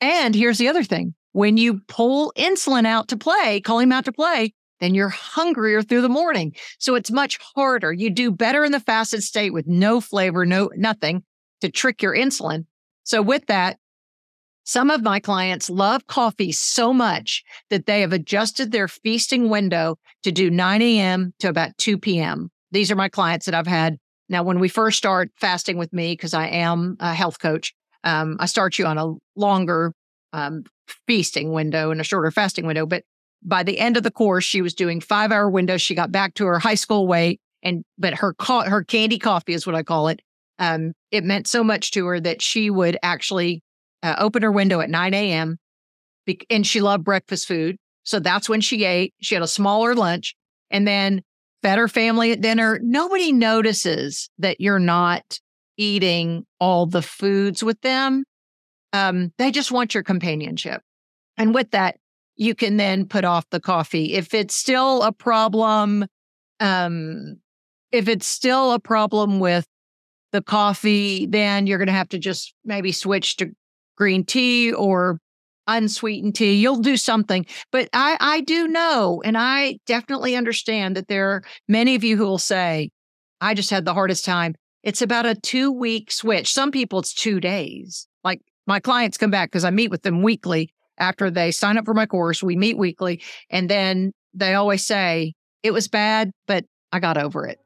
And 0.01 0.35
here's 0.35 0.59
the 0.59 0.69
other 0.69 0.85
thing: 0.85 1.15
when 1.33 1.57
you 1.57 1.81
pull 1.89 2.33
insulin 2.37 2.87
out 2.87 3.09
to 3.09 3.17
play, 3.17 3.61
call 3.61 3.79
him 3.79 3.93
out 3.93 4.05
to 4.05 4.13
play, 4.13 4.53
then 4.81 4.95
you're 4.95 5.09
hungrier 5.09 5.83
through 5.83 6.03
the 6.03 6.09
morning. 6.09 6.55
So 6.79 6.95
it's 6.95 7.11
much 7.11 7.39
harder. 7.55 7.93
You 7.93 8.11
do 8.11 8.31
better 8.31 8.65
in 8.65 8.73
the 8.73 8.81
fasted 8.81 9.23
state 9.23 9.53
with 9.53 9.67
no 9.67 10.01
flavor, 10.01 10.47
no 10.47 10.71
nothing 10.77 11.25
to 11.61 11.71
trick 11.71 12.03
your 12.03 12.15
insulin. 12.15 12.67
So 13.05 13.23
with 13.23 13.47
that, 13.47 13.79
some 14.69 14.91
of 14.91 15.03
my 15.03 15.19
clients 15.19 15.71
love 15.71 16.07
coffee 16.09 16.53
so 16.53 16.93
much 16.93 17.43
that 17.71 17.87
they 17.87 18.03
have 18.03 18.13
adjusted 18.13 18.71
their 18.71 18.87
feasting 18.87 19.49
window 19.49 19.97
to 20.23 20.31
do 20.31 20.51
9 20.51 20.83
a.m. 20.83 21.33
to 21.39 21.49
about 21.49 21.79
2 21.79 21.97
p.m. 21.97 22.51
These 22.71 22.91
are 22.91 22.95
my 22.95 23.09
clients 23.09 23.47
that 23.47 23.55
I've 23.55 23.67
had. 23.67 23.97
Now, 24.29 24.43
when 24.43 24.61
we 24.61 24.69
first 24.69 24.99
start 24.99 25.31
fasting 25.37 25.79
with 25.79 25.91
me, 25.95 26.13
because 26.13 26.35
I 26.35 26.49
am 26.49 26.99
a 27.01 27.15
health 27.15 27.39
coach, 27.39 27.73
um, 28.05 28.37
I 28.41 28.45
start 28.45 28.79
you 28.79 28.85
on 28.85 28.99
a 28.99 29.15
longer 29.37 29.95
um, 30.35 30.65
feasting 31.07 31.51
window 31.51 31.91
and 31.91 31.99
a 31.99 32.05
shorter 32.05 32.31
fasting 32.31 32.67
window. 32.67 32.85
But 32.85 33.05
by 33.43 33.63
the 33.63 33.79
end 33.79 33.97
of 33.97 34.03
the 34.03 34.11
course, 34.11 34.45
she 34.45 34.61
was 34.61 34.75
doing 34.75 35.01
five 35.01 35.33
hour 35.33 35.49
windows. 35.49 35.81
She 35.81 35.95
got 35.95 36.13
back 36.13 36.35
to 36.35 36.45
her 36.45 36.59
high 36.59 36.75
school 36.75 37.07
weight, 37.07 37.41
and 37.63 37.85
but 37.97 38.13
her 38.13 38.35
co- 38.35 38.69
her 38.69 38.85
candy 38.85 39.19
coffee 39.19 39.55
is 39.55 39.67
what 39.67 39.75
I 39.75 39.83
call 39.83 40.09
it. 40.09 40.21
Um, 40.59 40.93
it 41.11 41.25
meant 41.25 41.47
so 41.47 41.65
much 41.65 41.93
to 41.93 42.05
her 42.05 42.21
that 42.21 42.43
she 42.43 42.69
would 42.69 42.99
actually 43.03 43.63
uh, 44.03 44.17
open 44.19 44.43
her 44.43 44.53
window 44.53 44.81
at 44.81 44.91
9 44.91 45.15
a.m. 45.15 45.59
Be- 46.27 46.47
and 46.51 46.67
she 46.67 46.81
loved 46.81 47.05
breakfast 47.05 47.47
food, 47.49 47.77
so 48.03 48.21
that's 48.21 48.49
when 48.49 48.61
she 48.61 48.85
ate. 48.85 49.15
She 49.21 49.35
had 49.35 49.43
a 49.43 49.49
smaller 49.49 49.95
lunch, 49.95 50.35
and 50.71 50.87
then 50.87 51.23
fed 51.63 51.79
her 51.79 51.89
family 51.89 52.33
at 52.33 52.41
dinner. 52.41 52.79
Nobody 52.83 53.33
notices 53.33 54.31
that 54.39 54.61
you're 54.61 54.79
not 54.79 55.41
eating 55.77 56.45
all 56.61 56.87
the 56.87 57.03
foods 57.03 57.63
with 57.63 57.81
them. 57.81 58.25
Um, 58.93 59.33
they 59.39 59.51
just 59.51 59.71
want 59.71 59.95
your 59.95 60.03
companionship. 60.03 60.83
And 61.37 61.55
with 61.55 61.71
that, 61.71 61.97
you 62.37 62.55
can 62.55 62.77
then 62.77 63.07
put 63.07 63.25
off 63.25 63.49
the 63.51 63.61
coffee. 63.61 64.15
If 64.15 64.35
it's 64.35 64.55
still 64.55 65.03
a 65.03 65.13
problem, 65.13 66.07
um, 66.61 67.37
if 67.93 68.09
it's 68.09 68.27
still 68.27 68.73
a 68.73 68.79
problem 68.79 69.41
with 69.41 69.67
the 70.33 70.43
coffee, 70.43 71.27
then 71.27 71.67
you're 71.67 71.79
going 71.79 71.87
to 71.87 71.93
have 71.93 72.09
to 72.11 72.19
just 72.19 72.55
maybe 72.65 72.93
switch 72.93 73.37
to 73.37 73.51
green 73.99 74.25
tea 74.25 74.73
or 74.73 75.19
unsweetened 75.67 76.35
tea. 76.35 76.55
You'll 76.55 76.81
do 76.81 76.97
something. 76.97 77.45
But 77.71 77.91
I, 77.93 78.17
I 78.21 78.41
do 78.41 78.69
know, 78.69 79.21
and 79.25 79.37
I 79.37 79.79
definitely 79.87 80.35
understand 80.35 80.97
that 80.97 81.09
there 81.09 81.31
are 81.31 81.43
many 81.69 81.95
of 81.95 82.05
you 82.05 82.17
who 82.17 82.25
will 82.25 82.39
say, 82.39 82.91
I 83.41 83.55
just 83.55 83.71
had 83.71 83.85
the 83.85 83.95
hardest 83.95 84.25
time. 84.25 84.55
It's 84.83 85.03
about 85.03 85.27
a 85.27 85.35
two 85.35 85.71
week 85.71 86.11
switch. 86.11 86.53
Some 86.53 86.71
people, 86.71 87.01
it's 87.01 87.13
two 87.13 87.41
days. 87.41 88.07
Like 88.25 88.41
my 88.67 88.81
clients 88.81 89.19
come 89.19 89.31
back 89.31 89.51
because 89.51 89.65
I 89.65 89.71
meet 89.71 89.91
with 89.91 90.03
them 90.03 90.23
weekly 90.23 90.73
after 90.99 91.31
they 91.31 91.51
sign 91.51 91.77
up 91.77 91.85
for 91.85 91.95
my 91.95 92.07
course. 92.07 92.43
We 92.43 92.57
meet 92.57 92.79
weekly. 92.79 93.21
And 93.51 93.69
then 93.69 94.13
they 94.33 94.55
always 94.55 94.87
say, 94.87 95.35
it 95.63 95.73
was 95.73 95.89
bad, 95.89 96.31
but 96.47 96.65
I 96.93 97.01
got 97.01 97.19
over 97.19 97.47
it. 97.47 97.59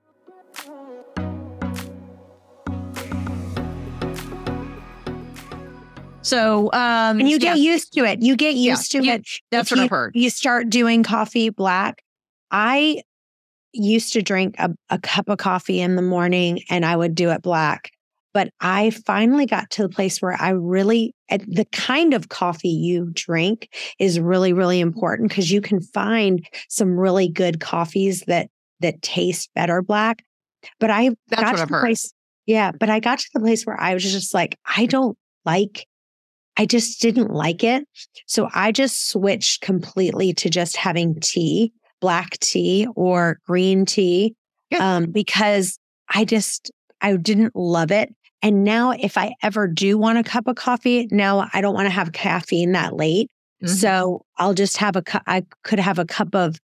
So, 6.22 6.66
um, 6.72 7.20
and 7.20 7.28
you 7.28 7.38
get 7.38 7.58
used 7.58 7.92
to 7.94 8.04
it. 8.04 8.22
You 8.22 8.36
get 8.36 8.54
Yeah, 8.54 8.72
used 8.72 8.92
to 8.92 9.02
you- 9.04 9.12
it. 9.12 9.26
that's 9.50 9.70
If 9.70 9.76
what 9.76 9.78
you, 9.78 9.84
I've 9.84 9.90
heard. 9.90 10.12
You 10.14 10.30
start 10.30 10.70
doing 10.70 11.02
coffee 11.02 11.50
black. 11.50 12.02
I 12.50 13.02
used 13.72 14.12
to 14.12 14.22
drink 14.22 14.54
a, 14.58 14.70
a 14.90 14.98
cup 14.98 15.28
of 15.28 15.38
coffee 15.38 15.80
in 15.80 15.96
the 15.96 16.02
morning 16.02 16.60
and 16.70 16.84
I 16.84 16.94
would 16.96 17.14
do 17.14 17.30
it 17.30 17.42
black. 17.42 17.90
But 18.34 18.50
I 18.60 18.90
finally 18.90 19.44
got 19.46 19.68
to 19.70 19.82
the 19.82 19.88
place 19.90 20.22
where 20.22 20.40
I 20.40 20.50
really, 20.50 21.14
the 21.28 21.66
kind 21.72 22.14
of 22.14 22.28
coffee 22.30 22.68
you 22.68 23.10
drink 23.12 23.68
is 23.98 24.18
really, 24.18 24.52
really 24.54 24.80
important 24.80 25.28
because 25.28 25.50
you 25.50 25.60
can 25.60 25.80
find 25.82 26.46
some 26.68 26.98
really 26.98 27.28
good 27.28 27.60
coffees 27.60 28.22
that 28.26 28.48
that 28.80 29.00
taste 29.02 29.50
better 29.54 29.82
black. 29.82 30.24
But 30.80 30.90
I 30.90 31.10
That's 31.28 31.42
got 31.42 31.50
what 31.52 31.56
to 31.56 31.62
I've 31.62 31.68
the 31.68 31.74
heard. 31.74 31.80
place, 31.82 32.12
yeah. 32.46 32.72
But 32.72 32.88
I 32.90 33.00
got 33.00 33.18
to 33.18 33.28
the 33.34 33.40
place 33.40 33.64
where 33.66 33.78
I 33.80 33.92
was 33.94 34.02
just 34.02 34.32
like, 34.34 34.58
I 34.66 34.86
don't 34.86 35.16
like 35.44 35.86
I 36.56 36.66
just 36.66 37.00
didn't 37.00 37.30
like 37.30 37.64
it. 37.64 37.84
So 38.26 38.48
I 38.54 38.72
just 38.72 39.08
switched 39.08 39.62
completely 39.62 40.32
to 40.34 40.50
just 40.50 40.76
having 40.76 41.18
tea, 41.20 41.72
black 42.00 42.38
tea 42.40 42.86
or 42.94 43.38
green 43.46 43.86
tea, 43.86 44.34
Yeah. 44.70 44.96
um, 44.96 45.06
because 45.06 45.78
I 46.08 46.24
just, 46.24 46.70
I 47.00 47.16
didn't 47.16 47.56
love 47.56 47.90
it. 47.90 48.14
And 48.42 48.64
now 48.64 48.90
if 48.90 49.16
I 49.16 49.34
ever 49.42 49.66
do 49.68 49.96
want 49.96 50.18
a 50.18 50.22
cup 50.24 50.46
of 50.46 50.56
coffee, 50.56 51.08
now 51.10 51.48
I 51.54 51.60
don't 51.60 51.74
want 51.74 51.86
to 51.86 51.90
have 51.90 52.12
caffeine 52.12 52.72
that 52.72 52.96
late. 52.96 53.30
Mhm. 53.62 53.68
So 53.68 54.24
I'll 54.36 54.54
just 54.54 54.76
have 54.78 54.96
a, 54.96 55.02
cu- 55.02 55.20
I 55.26 55.44
could 55.62 55.78
have 55.78 55.98
a 55.98 56.04
cup 56.04 56.34
of 56.34 56.58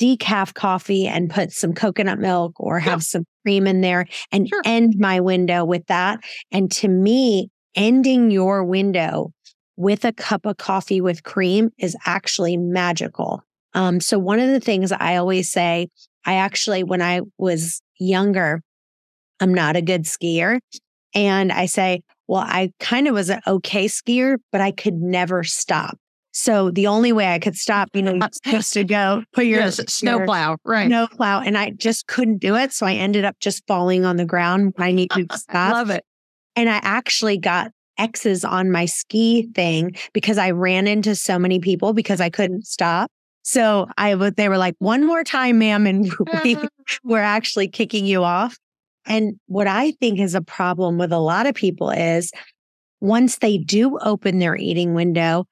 decaf 0.00 0.54
coffee 0.54 1.06
and 1.06 1.30
put 1.30 1.52
some 1.52 1.72
coconut 1.72 2.18
milk 2.18 2.52
or 2.58 2.78
have 2.80 3.02
some 3.04 3.24
cream 3.44 3.66
in 3.66 3.80
there 3.80 4.06
and 4.32 4.48
Sure. 4.48 4.62
end 4.64 4.94
my 4.98 5.20
window 5.20 5.64
with 5.64 5.86
that. 5.86 6.18
And 6.50 6.70
to 6.72 6.88
me, 6.88 7.48
ending 7.74 8.30
your 8.30 8.64
window 8.64 9.32
with 9.76 10.04
a 10.04 10.12
cup 10.12 10.46
of 10.46 10.56
coffee 10.56 11.00
with 11.00 11.22
cream 11.24 11.70
is 11.78 11.96
actually 12.06 12.56
magical. 12.56 13.42
Um, 13.74 14.00
so 14.00 14.18
one 14.18 14.38
of 14.38 14.48
the 14.48 14.60
things 14.60 14.92
I 14.92 15.16
always 15.16 15.50
say, 15.50 15.88
I 16.24 16.34
actually, 16.34 16.84
when 16.84 17.02
I 17.02 17.22
was 17.38 17.82
younger, 17.98 18.62
I'm 19.40 19.52
not 19.52 19.76
a 19.76 19.82
good 19.82 20.04
skier. 20.04 20.60
And 21.14 21.52
I 21.52 21.66
say, 21.66 22.02
well, 22.28 22.44
I 22.46 22.72
kind 22.80 23.08
of 23.08 23.14
was 23.14 23.30
an 23.30 23.40
okay 23.46 23.86
skier, 23.86 24.36
but 24.52 24.60
I 24.60 24.70
could 24.70 24.94
never 24.94 25.44
stop. 25.44 25.98
So 26.32 26.72
the 26.72 26.88
only 26.88 27.12
way 27.12 27.32
I 27.32 27.38
could 27.38 27.54
stop, 27.54 27.90
you 27.94 28.02
know, 28.02 28.14
you're 28.14 28.28
supposed 28.44 28.72
to 28.72 28.84
go 28.84 29.22
put 29.32 29.46
your 29.46 29.60
yes, 29.60 29.80
snowplow, 29.86 30.56
right? 30.64 30.86
snow 30.86 31.06
plow, 31.06 31.40
and 31.40 31.56
I 31.56 31.70
just 31.70 32.08
couldn't 32.08 32.38
do 32.38 32.56
it. 32.56 32.72
So 32.72 32.86
I 32.86 32.94
ended 32.94 33.24
up 33.24 33.36
just 33.38 33.64
falling 33.68 34.04
on 34.04 34.16
the 34.16 34.24
ground 34.24 34.74
I 34.78 34.90
needed 34.90 35.30
to 35.30 35.38
stop. 35.38 35.72
Love 35.72 35.90
it. 35.90 36.04
And 36.56 36.68
I 36.68 36.80
actually 36.82 37.38
got 37.38 37.70
X's 37.98 38.44
on 38.44 38.70
my 38.70 38.86
ski 38.86 39.48
thing 39.54 39.96
because 40.12 40.38
I 40.38 40.50
ran 40.50 40.86
into 40.86 41.14
so 41.14 41.38
many 41.38 41.60
people 41.60 41.92
because 41.92 42.20
I 42.20 42.30
couldn't 42.30 42.66
stop. 42.66 43.10
So 43.42 43.88
I 43.98 44.14
would, 44.14 44.36
they 44.36 44.48
were 44.48 44.58
like, 44.58 44.74
one 44.78 45.06
more 45.06 45.22
time, 45.22 45.58
ma'am. 45.58 45.86
And 45.86 46.12
we 46.44 46.56
were 47.04 47.18
actually 47.18 47.68
kicking 47.68 48.06
you 48.06 48.24
off. 48.24 48.56
And 49.06 49.38
what 49.46 49.66
I 49.66 49.92
think 49.92 50.18
is 50.18 50.34
a 50.34 50.40
problem 50.40 50.96
with 50.96 51.12
a 51.12 51.18
lot 51.18 51.46
of 51.46 51.54
people 51.54 51.90
is 51.90 52.32
once 53.00 53.38
they 53.38 53.58
do 53.58 53.98
open 53.98 54.38
their 54.38 54.56
eating 54.56 54.94
window, 54.94 55.46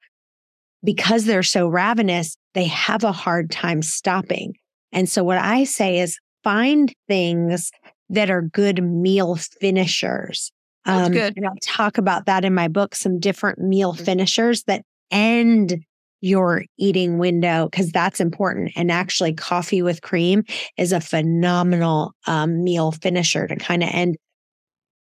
because 0.83 1.25
they're 1.25 1.43
so 1.43 1.67
ravenous, 1.67 2.35
they 2.53 2.65
have 2.65 3.03
a 3.03 3.11
hard 3.11 3.51
time 3.51 3.81
stopping. 3.81 4.53
And 4.91 5.07
so 5.07 5.23
what 5.23 5.37
I 5.37 5.63
say 5.63 5.99
is 5.99 6.17
find 6.43 6.93
things 7.07 7.71
that 8.09 8.29
are 8.29 8.41
good 8.41 8.83
meal 8.83 9.35
finishers. 9.59 10.51
That's 10.85 11.09
good. 11.09 11.29
Um, 11.29 11.33
And 11.37 11.47
I 11.47 11.51
talk 11.61 11.97
about 11.97 12.25
that 12.25 12.43
in 12.45 12.53
my 12.53 12.67
book, 12.67 12.95
some 12.95 13.19
different 13.19 13.59
meal 13.59 13.93
finishers 13.93 14.63
that 14.63 14.83
end 15.11 15.83
your 16.21 16.63
eating 16.77 17.17
window 17.17 17.67
because 17.69 17.91
that's 17.91 18.21
important. 18.21 18.71
And 18.75 18.91
actually, 18.91 19.33
coffee 19.33 19.81
with 19.81 20.01
cream 20.01 20.43
is 20.77 20.93
a 20.93 21.01
phenomenal 21.01 22.13
um, 22.27 22.63
meal 22.63 22.91
finisher 22.91 23.45
to 23.47 23.55
kind 23.57 23.83
of 23.83 23.89
end. 23.91 24.15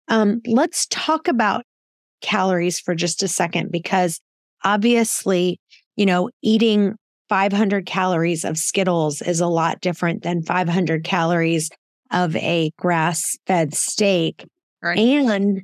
Um, 0.07 0.41
let's 0.47 0.87
talk 0.89 1.27
about 1.27 1.65
calories 2.21 2.79
for 2.79 2.95
just 2.95 3.21
a 3.21 3.27
second 3.27 3.71
because 3.71 4.19
obviously, 4.63 5.59
you 5.95 6.05
know, 6.05 6.29
eating 6.41 6.95
500 7.29 7.85
calories 7.85 8.43
of 8.43 8.57
Skittles 8.57 9.21
is 9.21 9.39
a 9.39 9.47
lot 9.47 9.81
different 9.81 10.23
than 10.23 10.41
500 10.41 11.03
calories 11.03 11.69
of 12.11 12.35
a 12.35 12.71
grass 12.77 13.37
fed 13.45 13.73
steak. 13.73 14.45
Right. 14.83 14.99
And, 14.99 15.61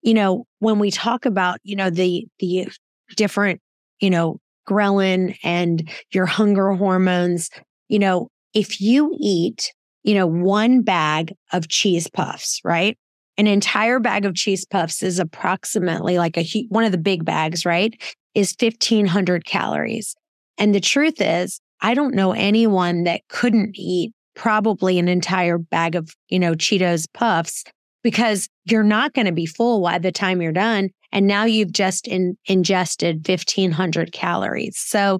you 0.00 0.14
know, 0.14 0.46
when 0.60 0.78
we 0.78 0.90
talk 0.90 1.26
about, 1.26 1.58
you 1.62 1.76
know, 1.76 1.90
the, 1.90 2.26
the 2.38 2.68
different, 3.16 3.60
you 4.00 4.10
know, 4.10 4.38
ghrelin 4.68 5.36
and 5.44 5.88
your 6.12 6.26
hunger 6.26 6.72
hormones, 6.72 7.50
you 7.88 7.98
know, 7.98 8.28
if 8.54 8.80
you 8.80 9.14
eat, 9.20 9.72
you 10.02 10.14
know, 10.14 10.26
one 10.26 10.82
bag 10.82 11.34
of 11.52 11.68
cheese 11.68 12.08
puffs, 12.08 12.60
right? 12.64 12.96
An 13.38 13.46
entire 13.46 14.00
bag 14.00 14.24
of 14.24 14.34
cheese 14.34 14.64
puffs 14.64 15.02
is 15.02 15.18
approximately 15.18 16.18
like 16.18 16.36
a 16.36 16.66
one 16.68 16.84
of 16.84 16.92
the 16.92 16.98
big 16.98 17.24
bags, 17.24 17.64
right? 17.64 17.94
Is 18.34 18.54
1500 18.58 19.44
calories. 19.44 20.14
And 20.58 20.74
the 20.74 20.80
truth 20.80 21.20
is, 21.20 21.60
I 21.80 21.94
don't 21.94 22.14
know 22.14 22.32
anyone 22.32 23.04
that 23.04 23.22
couldn't 23.28 23.72
eat 23.74 24.12
probably 24.34 24.98
an 24.98 25.08
entire 25.08 25.58
bag 25.58 25.94
of, 25.94 26.14
you 26.28 26.38
know, 26.38 26.54
Cheetos 26.54 27.06
puffs 27.12 27.64
because 28.02 28.48
you're 28.64 28.82
not 28.82 29.14
going 29.14 29.26
to 29.26 29.32
be 29.32 29.46
full 29.46 29.82
by 29.82 29.98
the 29.98 30.12
time 30.12 30.42
you're 30.42 30.52
done. 30.52 30.90
And 31.12 31.26
now 31.26 31.44
you've 31.44 31.72
just 31.72 32.08
in, 32.08 32.36
ingested 32.46 33.26
1500 33.26 34.12
calories. 34.12 34.78
So 34.78 35.18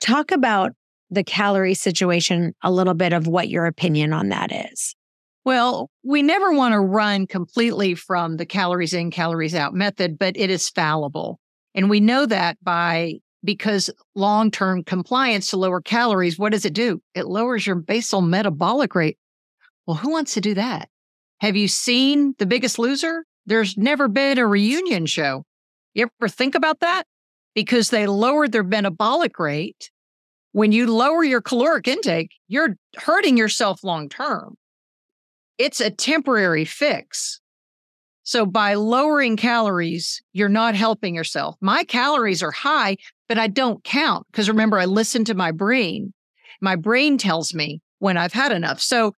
talk 0.00 0.30
about 0.30 0.72
the 1.10 1.24
calorie 1.24 1.74
situation 1.74 2.54
a 2.62 2.70
little 2.70 2.94
bit 2.94 3.12
of 3.12 3.26
what 3.26 3.48
your 3.48 3.66
opinion 3.66 4.12
on 4.12 4.28
that 4.28 4.52
is. 4.52 4.94
Well, 5.44 5.90
we 6.02 6.22
never 6.22 6.52
want 6.52 6.72
to 6.72 6.80
run 6.80 7.26
completely 7.26 7.94
from 7.94 8.36
the 8.36 8.44
calories 8.44 8.92
in, 8.92 9.10
calories 9.10 9.54
out 9.54 9.72
method, 9.72 10.18
but 10.18 10.36
it 10.36 10.50
is 10.50 10.68
fallible. 10.68 11.40
And 11.74 11.88
we 11.88 12.00
know 12.00 12.26
that 12.26 12.58
by 12.62 13.14
because 13.44 13.88
long 14.14 14.50
term 14.50 14.82
compliance 14.82 15.50
to 15.50 15.56
lower 15.56 15.80
calories, 15.80 16.38
what 16.38 16.52
does 16.52 16.64
it 16.64 16.74
do? 16.74 17.00
It 17.14 17.26
lowers 17.26 17.66
your 17.66 17.76
basal 17.76 18.20
metabolic 18.20 18.94
rate. 18.94 19.16
Well, 19.86 19.96
who 19.96 20.10
wants 20.10 20.34
to 20.34 20.40
do 20.40 20.54
that? 20.54 20.88
Have 21.40 21.56
you 21.56 21.68
seen 21.68 22.34
The 22.38 22.46
Biggest 22.46 22.78
Loser? 22.78 23.24
There's 23.46 23.76
never 23.76 24.08
been 24.08 24.38
a 24.38 24.46
reunion 24.46 25.06
show. 25.06 25.44
You 25.94 26.08
ever 26.20 26.28
think 26.28 26.54
about 26.54 26.80
that? 26.80 27.04
Because 27.54 27.90
they 27.90 28.06
lowered 28.06 28.52
their 28.52 28.64
metabolic 28.64 29.38
rate. 29.38 29.90
When 30.52 30.72
you 30.72 30.92
lower 30.92 31.22
your 31.22 31.40
caloric 31.40 31.86
intake, 31.86 32.32
you're 32.48 32.76
hurting 32.96 33.36
yourself 33.36 33.84
long 33.84 34.08
term. 34.08 34.56
It's 35.58 35.80
a 35.80 35.90
temporary 35.90 36.64
fix. 36.64 37.40
So 38.24 38.44
by 38.44 38.74
lowering 38.74 39.36
calories, 39.36 40.20
you're 40.32 40.48
not 40.48 40.74
helping 40.74 41.14
yourself. 41.14 41.56
My 41.60 41.84
calories 41.84 42.42
are 42.42 42.50
high, 42.50 42.96
but 43.28 43.38
I 43.38 43.46
don't 43.46 43.82
count 43.84 44.26
because 44.30 44.48
remember, 44.48 44.78
I 44.78 44.84
listen 44.84 45.24
to 45.26 45.34
my 45.34 45.52
brain. 45.52 46.12
My 46.60 46.76
brain 46.76 47.16
tells 47.16 47.54
me 47.54 47.80
when 48.00 48.16
I've 48.16 48.32
had 48.32 48.52
enough. 48.52 48.80
So 48.80 49.14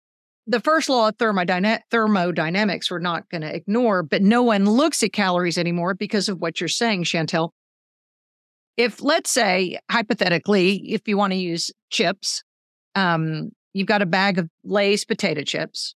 the 0.48 0.60
first 0.60 0.88
law 0.88 1.08
of 1.08 1.18
thermodyna- 1.18 1.80
thermodynamics 1.90 2.90
we're 2.90 2.98
not 2.98 3.28
going 3.28 3.42
to 3.42 3.54
ignore, 3.54 4.02
but 4.02 4.22
no 4.22 4.42
one 4.42 4.64
looks 4.64 5.02
at 5.02 5.12
calories 5.12 5.58
anymore 5.58 5.94
because 5.94 6.28
of 6.28 6.40
what 6.40 6.60
you're 6.60 6.68
saying, 6.68 7.04
Chantel. 7.04 7.50
If 8.78 9.02
let's 9.02 9.30
say 9.30 9.78
hypothetically, 9.90 10.92
if 10.92 11.06
you 11.06 11.18
want 11.18 11.32
to 11.32 11.38
use 11.38 11.70
chips, 11.90 12.42
um, 12.94 13.50
you've 13.74 13.86
got 13.86 14.02
a 14.02 14.06
bag 14.06 14.38
of 14.38 14.48
Lay's 14.64 15.04
potato 15.04 15.42
chips. 15.42 15.94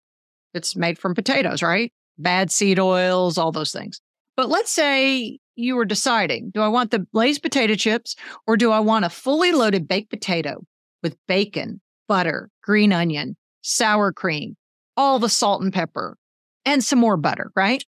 It's 0.52 0.76
made 0.76 0.98
from 0.98 1.14
potatoes, 1.14 1.62
right? 1.62 1.90
Bad 2.18 2.50
seed 2.50 2.78
oils, 2.78 3.38
all 3.38 3.52
those 3.52 3.72
things. 3.72 4.00
But 4.36 4.50
let's 4.50 4.70
say 4.70 5.38
you 5.54 5.76
were 5.76 5.86
deciding, 5.86 6.50
do 6.52 6.60
I 6.60 6.68
want 6.68 6.90
the 6.90 7.06
Lay's 7.14 7.38
potato 7.38 7.74
chips 7.74 8.16
or 8.46 8.56
do 8.58 8.70
I 8.70 8.80
want 8.80 9.06
a 9.06 9.10
fully 9.10 9.52
loaded 9.52 9.88
baked 9.88 10.10
potato 10.10 10.62
with 11.02 11.16
bacon, 11.26 11.80
butter, 12.06 12.50
green 12.62 12.92
onion, 12.92 13.36
sour 13.62 14.12
cream, 14.12 14.57
all 14.96 15.18
the 15.18 15.29
salt 15.29 15.62
and 15.62 15.72
pepper, 15.72 16.16
and 16.64 16.85
some 16.85 16.98
more 16.98 17.16
butter, 17.16 17.51
right? 17.57 17.85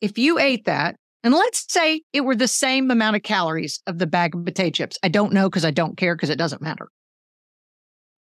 If 0.00 0.18
you 0.18 0.38
ate 0.38 0.66
that, 0.66 0.96
and 1.22 1.34
let's 1.34 1.64
say 1.68 2.02
it 2.12 2.20
were 2.20 2.36
the 2.36 2.48
same 2.48 2.90
amount 2.90 3.16
of 3.16 3.22
calories 3.22 3.80
of 3.86 3.98
the 3.98 4.06
bag 4.06 4.34
of 4.34 4.44
potato 4.44 4.70
chips, 4.70 4.98
I 5.02 5.08
don't 5.08 5.32
know 5.32 5.50
because 5.50 5.64
I 5.64 5.72
don't 5.72 5.96
care 5.96 6.14
because 6.14 6.30
it 6.30 6.38
doesn't 6.38 6.62
matter. 6.62 6.88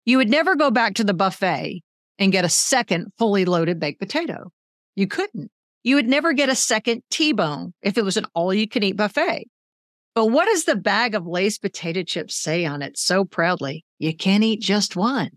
You 0.05 0.17
would 0.17 0.29
never 0.29 0.55
go 0.55 0.71
back 0.71 0.93
to 0.95 1.03
the 1.03 1.13
buffet 1.13 1.81
and 2.17 2.31
get 2.31 2.45
a 2.45 2.49
second 2.49 3.11
fully 3.17 3.43
loaded 3.43 3.79
baked 3.79 3.99
potato. 3.99 4.51
You 4.95 5.07
couldn't. 5.07 5.51
You 5.83 5.95
would 5.95 6.07
never 6.07 6.33
get 6.33 6.49
a 6.49 6.55
second 6.55 7.03
T 7.09 7.33
bone 7.33 7.73
if 7.81 7.97
it 7.97 8.05
was 8.05 8.17
an 8.17 8.25
all 8.33 8.53
you 8.53 8.67
can 8.67 8.83
eat 8.83 8.95
buffet. 8.95 9.49
But 10.15 10.27
what 10.27 10.45
does 10.45 10.63
the 10.63 10.75
bag 10.75 11.13
of 11.13 11.27
Lay's 11.27 11.59
potato 11.59 12.03
chips 12.03 12.35
say 12.35 12.65
on 12.65 12.81
it 12.81 12.97
so 12.97 13.23
proudly? 13.23 13.85
You 13.99 14.15
can't 14.15 14.43
eat 14.43 14.61
just 14.61 14.95
one. 14.95 15.29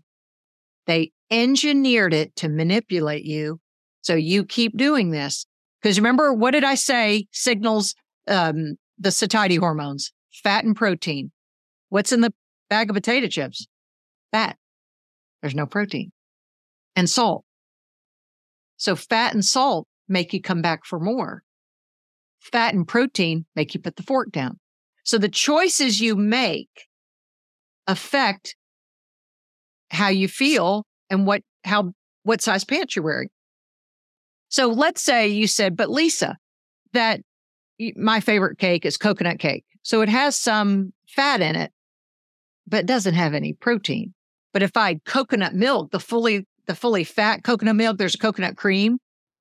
They 0.87 1.11
engineered 1.29 2.13
it 2.13 2.35
to 2.37 2.49
manipulate 2.49 3.23
you. 3.23 3.59
So 4.01 4.15
you 4.15 4.43
keep 4.43 4.77
doing 4.77 5.11
this. 5.11 5.45
Because 5.81 5.97
remember, 5.99 6.33
what 6.33 6.51
did 6.51 6.63
I 6.63 6.75
say 6.75 7.27
signals 7.31 7.95
um, 8.27 8.75
the 8.99 9.11
satiety 9.11 9.55
hormones? 9.55 10.11
Fat 10.43 10.63
and 10.63 10.75
protein. 10.75 11.31
What's 11.89 12.11
in 12.11 12.21
the 12.21 12.33
bag 12.69 12.89
of 12.89 12.95
potato 12.95 13.27
chips? 13.27 13.67
Fat. 14.31 14.57
There's 15.41 15.55
no 15.55 15.65
protein. 15.65 16.11
And 16.95 17.09
salt. 17.09 17.45
So 18.77 18.95
fat 18.95 19.33
and 19.33 19.43
salt 19.43 19.87
make 20.07 20.33
you 20.33 20.41
come 20.41 20.61
back 20.61 20.85
for 20.85 20.99
more. 20.99 21.43
Fat 22.39 22.73
and 22.73 22.87
protein 22.87 23.45
make 23.55 23.73
you 23.73 23.79
put 23.79 23.95
the 23.95 24.03
fork 24.03 24.31
down. 24.31 24.59
So 25.03 25.17
the 25.17 25.29
choices 25.29 26.01
you 26.01 26.15
make 26.15 26.87
affect 27.87 28.55
how 29.91 30.07
you 30.07 30.27
feel 30.27 30.85
and 31.09 31.25
what 31.27 31.43
how 31.63 31.93
what 32.23 32.41
size 32.41 32.63
pants 32.63 32.95
you're 32.95 33.03
wearing. 33.05 33.29
So 34.49 34.67
let's 34.67 35.01
say 35.01 35.27
you 35.27 35.47
said, 35.47 35.77
but 35.77 35.89
Lisa, 35.89 36.37
that 36.93 37.21
my 37.95 38.19
favorite 38.19 38.57
cake 38.57 38.85
is 38.85 38.97
coconut 38.97 39.39
cake. 39.39 39.65
So 39.83 40.01
it 40.01 40.09
has 40.09 40.37
some 40.37 40.93
fat 41.07 41.41
in 41.41 41.55
it, 41.55 41.71
but 42.67 42.81
it 42.81 42.85
doesn't 42.85 43.13
have 43.13 43.33
any 43.33 43.53
protein. 43.53 44.13
But 44.53 44.63
if 44.63 44.75
I 44.75 44.89
had 44.89 45.05
coconut 45.05 45.53
milk, 45.53 45.91
the 45.91 45.99
fully 45.99 46.45
the 46.67 46.75
fully 46.75 47.03
fat 47.03 47.43
coconut 47.43 47.75
milk, 47.75 47.97
there's 47.97 48.15
a 48.15 48.19
coconut 48.19 48.57
cream 48.57 48.99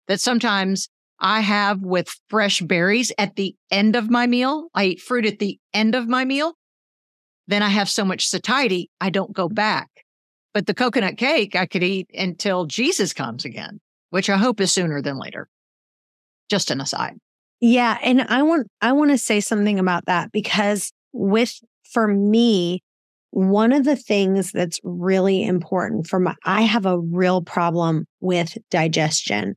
that 0.08 0.20
sometimes 0.20 0.88
I 1.20 1.40
have 1.40 1.82
with 1.82 2.08
fresh 2.28 2.60
berries 2.60 3.12
at 3.18 3.36
the 3.36 3.54
end 3.70 3.94
of 3.94 4.10
my 4.10 4.26
meal. 4.26 4.68
I 4.74 4.86
eat 4.86 5.00
fruit 5.00 5.26
at 5.26 5.38
the 5.38 5.58
end 5.74 5.94
of 5.94 6.08
my 6.08 6.24
meal. 6.24 6.54
Then 7.46 7.62
I 7.62 7.68
have 7.68 7.90
so 7.90 8.04
much 8.04 8.28
satiety, 8.28 8.90
I 9.00 9.10
don't 9.10 9.32
go 9.32 9.48
back. 9.48 9.88
But 10.52 10.66
the 10.66 10.74
coconut 10.74 11.16
cake 11.16 11.54
I 11.54 11.66
could 11.66 11.82
eat 11.82 12.10
until 12.12 12.66
Jesus 12.66 13.12
comes 13.12 13.44
again, 13.44 13.80
which 14.10 14.28
I 14.28 14.36
hope 14.36 14.60
is 14.60 14.72
sooner 14.72 15.00
than 15.00 15.18
later. 15.18 15.48
Just 16.48 16.70
an 16.70 16.80
aside. 16.80 17.18
Yeah, 17.60 17.98
and 18.02 18.22
I 18.22 18.42
want 18.42 18.66
I 18.80 18.92
want 18.92 19.10
to 19.10 19.18
say 19.18 19.40
something 19.40 19.78
about 19.78 20.06
that 20.06 20.32
because 20.32 20.92
with 21.12 21.60
for 21.92 22.08
me 22.08 22.82
one 23.30 23.72
of 23.72 23.84
the 23.84 23.96
things 23.96 24.50
that's 24.50 24.80
really 24.82 25.44
important 25.44 26.06
for 26.06 26.18
my 26.18 26.34
I 26.44 26.62
have 26.62 26.86
a 26.86 26.98
real 26.98 27.42
problem 27.42 28.06
with 28.20 28.56
digestion. 28.70 29.56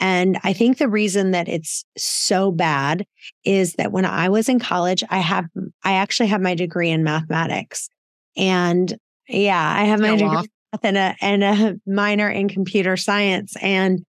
And 0.00 0.38
I 0.42 0.52
think 0.52 0.78
the 0.78 0.88
reason 0.88 1.30
that 1.30 1.48
it's 1.48 1.84
so 1.96 2.50
bad 2.50 3.06
is 3.44 3.74
that 3.74 3.92
when 3.92 4.04
I 4.04 4.28
was 4.28 4.48
in 4.48 4.58
college, 4.58 5.04
I 5.10 5.18
have 5.18 5.46
I 5.84 5.94
actually 5.94 6.26
have 6.28 6.40
my 6.40 6.54
degree 6.54 6.90
in 6.90 7.04
mathematics. 7.04 7.88
And 8.36 8.96
yeah, 9.28 9.74
I 9.76 9.84
have 9.84 10.00
my 10.00 10.16
degree 10.16 10.48
and 10.82 10.96
a, 10.96 11.14
and 11.20 11.44
a 11.44 11.76
minor 11.86 12.28
in 12.28 12.48
computer 12.48 12.96
science. 12.96 13.54
And 13.60 14.04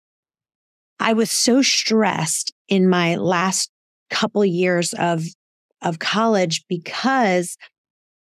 I 1.00 1.14
was 1.14 1.32
so 1.32 1.62
stressed 1.62 2.54
in 2.68 2.90
my 2.90 3.16
last 3.16 3.70
couple 4.10 4.44
years 4.46 4.94
of, 4.94 5.24
of 5.82 6.00
college 6.00 6.66
because 6.68 7.58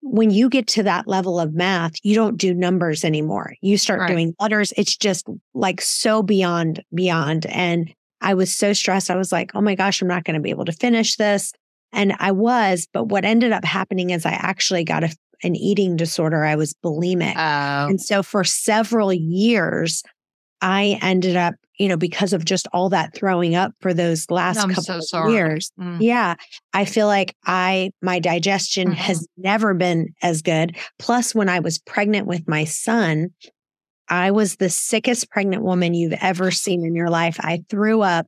when 0.02 0.32
you 0.32 0.50
get 0.50 0.68
to 0.68 0.84
that 0.84 1.08
level 1.08 1.40
of 1.40 1.54
math, 1.54 1.94
you 2.04 2.16
don't 2.16 2.38
do 2.38 2.54
numbers 2.54 3.06
anymore. 3.06 3.54
You 3.62 3.78
start 3.78 4.02
right. 4.02 4.10
doing 4.10 4.36
letters. 4.40 4.74
It's 4.76 4.98
just 4.98 5.28
like 5.54 5.82
so 5.82 6.22
beyond, 6.22 6.84
beyond. 6.94 7.46
And 7.46 7.94
I 8.20 8.34
was 8.34 8.56
so 8.56 8.74
stressed. 8.74 9.10
I 9.10 9.16
was 9.16 9.32
like, 9.32 9.52
oh 9.56 9.62
my 9.62 9.76
gosh, 9.76 10.02
I'm 10.02 10.08
not 10.08 10.26
going 10.26 10.36
to 10.36 10.42
be 10.42 10.50
able 10.50 10.66
to 10.66 10.74
finish 10.74 11.16
this. 11.16 11.54
And 11.94 12.16
I 12.20 12.32
was, 12.32 12.88
but 12.92 13.06
what 13.06 13.24
ended 13.24 13.52
up 13.52 13.64
happening 13.64 14.10
is 14.10 14.26
I 14.26 14.32
actually 14.32 14.84
got 14.84 15.04
a 15.04 15.16
an 15.44 15.56
eating 15.56 15.96
disorder. 15.96 16.44
I 16.44 16.56
was 16.56 16.74
bulimic. 16.74 17.36
Oh. 17.36 17.90
And 17.90 18.02
so 18.02 18.24
for 18.24 18.44
several 18.44 19.12
years, 19.12 20.04
I 20.62 20.98
ended 21.02 21.36
up, 21.36 21.56
you 21.78 21.90
know, 21.90 21.98
because 21.98 22.32
of 22.32 22.46
just 22.46 22.68
all 22.72 22.90
that 22.90 23.14
throwing 23.14 23.54
up 23.54 23.74
for 23.82 23.94
those 23.94 24.32
last 24.32 24.60
I'm 24.60 24.70
couple 24.70 25.02
so 25.02 25.24
of 25.24 25.32
years. 25.32 25.72
Mm. 25.80 25.98
Yeah. 26.00 26.36
I 26.74 26.86
feel 26.86 27.08
like 27.08 27.36
I, 27.46 27.92
my 28.02 28.20
digestion 28.20 28.88
mm-hmm. 28.90 28.98
has 28.98 29.28
never 29.38 29.74
been 29.74 30.14
as 30.22 30.42
good. 30.42 30.78
Plus, 31.00 31.36
when 31.36 31.50
I 31.50 31.60
was 31.60 31.80
pregnant 31.80 32.28
with 32.28 32.48
my 32.48 32.64
son, 32.64 33.32
I 34.08 34.32
was 34.32 34.56
the 34.56 34.70
sickest 34.70 35.30
pregnant 35.30 35.64
woman 35.64 35.94
you've 35.94 36.14
ever 36.22 36.52
seen 36.52 36.86
in 36.86 36.96
your 36.96 37.10
life. 37.10 37.38
I 37.40 37.64
threw 37.70 38.02
up 38.02 38.28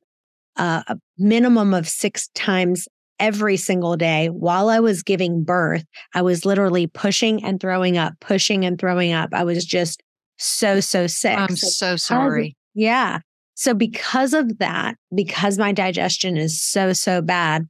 uh, 0.58 0.84
a 0.88 0.97
minimum 1.17 1.73
of 1.73 1.88
six 1.88 2.30
times 2.30 2.88
every 3.19 3.58
single 3.58 3.95
day 3.95 4.28
while 4.28 4.69
I 4.69 4.80
was 4.80 5.04
giving 5.04 5.43
birth. 5.43 5.86
I 6.13 6.21
was 6.21 6.45
literally 6.45 6.88
pushing 6.88 7.43
and 7.43 7.60
throwing 7.60 7.97
up, 7.97 8.13
pushing 8.19 8.65
and 8.65 8.80
throwing 8.80 9.13
up. 9.13 9.30
I 9.34 9.43
was 9.43 9.65
just 9.65 10.01
so, 10.38 10.80
so 10.80 11.08
sick. 11.08 11.38
I'm 11.38 11.56
so, 11.56 11.67
so 11.67 11.95
sorry. 11.95 12.56
yeah. 12.73 13.19
So, 13.56 13.73
because 13.73 14.34
of 14.34 14.58
that, 14.58 14.95
because 15.15 15.58
my 15.58 15.71
digestion 15.71 16.36
is 16.36 16.62
so, 16.62 16.91
so 16.91 17.21
bad, 17.21 17.67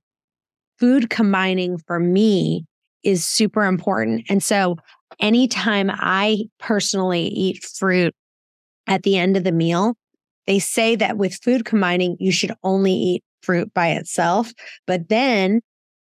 food 0.79 1.11
combining 1.11 1.77
for 1.77 1.99
me 1.99 2.65
is 3.03 3.25
super 3.25 3.65
important. 3.65 4.25
And 4.27 4.43
so, 4.43 4.77
anytime 5.19 5.91
I 5.93 6.45
personally 6.59 7.27
eat 7.27 7.63
fruit 7.63 8.15
at 8.87 9.03
the 9.03 9.17
end 9.17 9.37
of 9.37 9.43
the 9.43 9.51
meal, 9.51 9.95
they 10.47 10.59
say 10.59 10.95
that 10.95 11.17
with 11.17 11.39
food 11.43 11.65
combining, 11.65 12.17
you 12.19 12.31
should 12.31 12.53
only 12.63 12.93
eat 12.93 13.23
fruit 13.45 13.73
by 13.73 13.89
itself. 13.91 14.51
But 14.87 15.09
then 15.09 15.61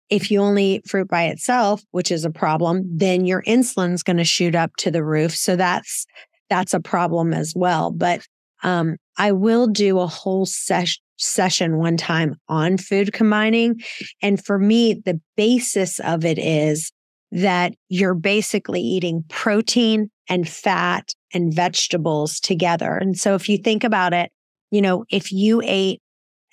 if 0.09 0.31
you 0.31 0.39
only 0.39 0.75
eat 0.75 0.89
fruit 0.89 1.07
by 1.07 1.25
itself, 1.25 1.81
which 1.91 2.11
is 2.11 2.25
a 2.25 2.29
problem, 2.29 2.83
then 2.97 3.25
your 3.25 3.43
insulin's 3.45 4.03
going 4.03 4.17
to 4.17 4.23
shoot 4.23 4.55
up 4.55 4.71
to 4.77 4.91
the 4.91 5.03
roof. 5.03 5.35
So 5.35 5.55
that's, 5.55 6.05
that's 6.49 6.73
a 6.73 6.79
problem 6.79 7.33
as 7.33 7.53
well. 7.55 7.91
But, 7.91 8.25
um, 8.63 8.97
I 9.17 9.31
will 9.31 9.67
do 9.67 9.99
a 9.99 10.07
whole 10.07 10.45
ses- 10.45 10.99
session 11.17 11.77
one 11.77 11.97
time 11.97 12.35
on 12.47 12.77
food 12.77 13.13
combining. 13.13 13.81
And 14.21 14.43
for 14.43 14.59
me, 14.59 14.93
the 14.93 15.19
basis 15.37 15.99
of 15.99 16.25
it 16.25 16.37
is 16.37 16.91
that 17.31 17.73
you're 17.89 18.15
basically 18.15 18.81
eating 18.81 19.23
protein 19.29 20.09
and 20.29 20.47
fat 20.47 21.13
and 21.33 21.53
vegetables 21.53 22.39
together. 22.39 22.95
And 22.95 23.17
so 23.17 23.35
if 23.35 23.49
you 23.49 23.57
think 23.57 23.83
about 23.83 24.13
it, 24.13 24.31
you 24.71 24.81
know, 24.81 25.05
if 25.09 25.31
you 25.31 25.61
ate 25.63 26.01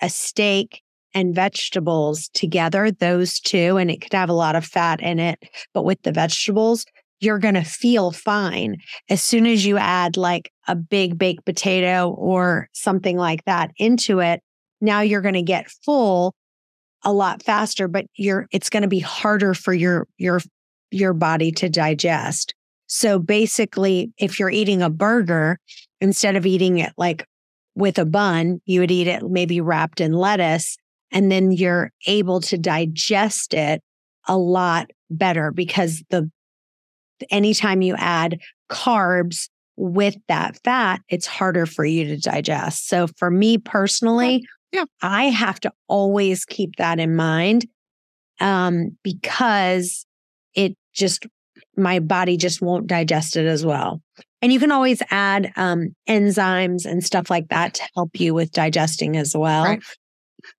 a 0.02 0.10
steak 0.10 0.82
and 1.14 1.34
vegetables 1.34 2.28
together, 2.34 2.90
those 2.90 3.40
two, 3.40 3.76
and 3.76 3.90
it 3.90 4.00
could 4.00 4.12
have 4.12 4.28
a 4.28 4.34
lot 4.34 4.56
of 4.56 4.64
fat 4.64 5.00
in 5.00 5.18
it, 5.18 5.38
but 5.72 5.84
with 5.84 6.02
the 6.02 6.12
vegetables, 6.12 6.84
you're 7.20 7.38
going 7.38 7.54
to 7.54 7.62
feel 7.62 8.10
fine. 8.10 8.76
As 9.08 9.22
soon 9.22 9.46
as 9.46 9.64
you 9.64 9.78
add 9.78 10.16
like 10.16 10.50
a 10.66 10.74
big 10.74 11.16
baked 11.16 11.44
potato 11.44 12.10
or 12.10 12.68
something 12.72 13.16
like 13.16 13.44
that 13.44 13.70
into 13.76 14.18
it, 14.18 14.42
now 14.80 15.00
you're 15.00 15.20
going 15.20 15.34
to 15.34 15.42
get 15.42 15.70
full 15.84 16.34
a 17.04 17.12
lot 17.12 17.42
faster, 17.42 17.88
but 17.88 18.06
you're, 18.16 18.46
it's 18.50 18.70
going 18.70 18.82
to 18.82 18.88
be 18.88 18.98
harder 18.98 19.54
for 19.54 19.72
your, 19.72 20.08
your, 20.18 20.40
your 20.90 21.12
body 21.12 21.52
to 21.52 21.68
digest. 21.68 22.54
So 22.86 23.18
basically, 23.18 24.12
if 24.18 24.38
you're 24.38 24.50
eating 24.50 24.82
a 24.82 24.90
burger, 24.90 25.58
instead 26.00 26.34
of 26.34 26.44
eating 26.44 26.78
it 26.78 26.92
like 26.96 27.24
with 27.74 27.98
a 27.98 28.04
bun, 28.04 28.60
you 28.64 28.80
would 28.80 28.90
eat 28.90 29.06
it 29.06 29.22
maybe 29.22 29.60
wrapped 29.60 30.00
in 30.00 30.12
lettuce, 30.12 30.76
and 31.10 31.30
then 31.30 31.52
you're 31.52 31.90
able 32.06 32.40
to 32.40 32.58
digest 32.58 33.54
it 33.54 33.82
a 34.28 34.36
lot 34.36 34.90
better 35.10 35.50
because 35.50 36.02
the 36.10 36.30
anytime 37.30 37.82
you 37.82 37.94
add 37.96 38.40
carbs 38.70 39.48
with 39.76 40.16
that 40.28 40.58
fat, 40.64 41.00
it's 41.08 41.26
harder 41.26 41.66
for 41.66 41.84
you 41.84 42.04
to 42.04 42.16
digest. 42.16 42.88
So 42.88 43.06
for 43.16 43.30
me 43.30 43.58
personally, 43.58 44.44
yeah. 44.72 44.84
I 45.02 45.24
have 45.24 45.60
to 45.60 45.72
always 45.88 46.44
keep 46.44 46.76
that 46.76 46.98
in 46.98 47.14
mind 47.16 47.66
um, 48.40 48.96
because 49.02 50.06
it 50.54 50.76
just, 50.94 51.26
my 51.76 52.00
body 52.00 52.36
just 52.36 52.60
won't 52.60 52.86
digest 52.86 53.36
it 53.36 53.46
as 53.46 53.64
well. 53.64 54.02
And 54.42 54.52
you 54.52 54.58
can 54.58 54.72
always 54.72 55.00
add 55.10 55.52
um, 55.56 55.94
enzymes 56.08 56.84
and 56.84 57.02
stuff 57.02 57.30
like 57.30 57.48
that 57.48 57.74
to 57.74 57.88
help 57.94 58.18
you 58.18 58.34
with 58.34 58.50
digesting 58.50 59.16
as 59.16 59.36
well. 59.36 59.64
Right. 59.64 59.82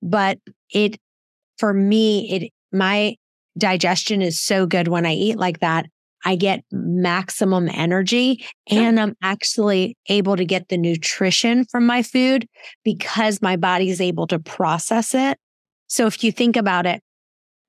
But 0.01 0.39
it, 0.69 0.97
for 1.57 1.73
me, 1.73 2.31
it, 2.31 2.51
my 2.71 3.17
digestion 3.57 4.21
is 4.21 4.41
so 4.41 4.65
good 4.65 4.87
when 4.87 5.05
I 5.05 5.13
eat 5.13 5.37
like 5.37 5.59
that. 5.59 5.85
I 6.25 6.37
get 6.37 6.63
maximum 6.71 7.67
energy 7.67 8.45
and 8.69 8.97
I'm 8.97 9.15
actually 9.21 9.97
able 10.07 10.37
to 10.37 10.45
get 10.45 10.69
the 10.69 10.77
nutrition 10.77 11.65
from 11.65 11.85
my 11.85 12.01
food 12.01 12.47
because 12.85 13.41
my 13.41 13.57
body 13.57 13.89
is 13.89 13.99
able 13.99 14.27
to 14.27 14.39
process 14.39 15.13
it. 15.13 15.37
So 15.87 16.07
if 16.07 16.23
you 16.23 16.31
think 16.31 16.55
about 16.55 16.85
it, 16.85 17.03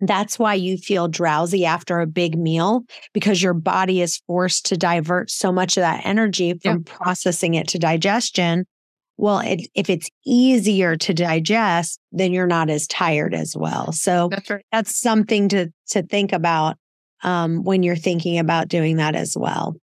that's 0.01 0.39
why 0.39 0.55
you 0.55 0.77
feel 0.77 1.09
drowsy 1.09 1.65
after 1.65 2.01
a 2.01 2.07
big 2.07 2.37
meal 2.37 2.83
because 3.13 3.43
your 3.43 3.55
body 3.55 4.01
is 4.03 4.21
forced 4.27 4.67
to 4.67 4.77
divert 4.77 5.31
so 5.31 5.53
much 5.53 5.77
of 5.77 5.83
that 5.83 6.05
energy 6.05 6.55
from 6.63 6.85
Yeah. 6.87 6.93
processing 6.97 7.55
it 7.55 7.69
to 7.69 7.79
digestion. 7.79 8.67
Well, 9.17 9.39
it, 9.39 9.69
if 9.75 9.89
it's 9.89 10.11
easier 10.27 10.97
to 10.97 11.15
digest, 11.15 12.01
then 12.11 12.33
you're 12.33 12.49
not 12.49 12.69
as 12.71 12.87
tired 12.89 13.33
as 13.35 13.57
well. 13.57 13.93
So 13.93 14.29
That's 14.31 14.51
right. 14.51 14.65
that's 14.73 14.97
something 15.01 15.49
to 15.51 15.69
to 15.91 16.03
think 16.03 16.33
about 16.33 16.77
um, 17.23 17.63
when 17.63 17.83
you're 17.83 17.95
thinking 17.97 18.39
about 18.39 18.69
doing 18.69 18.97
that 18.97 19.15
as 19.15 19.37
well. 19.37 19.77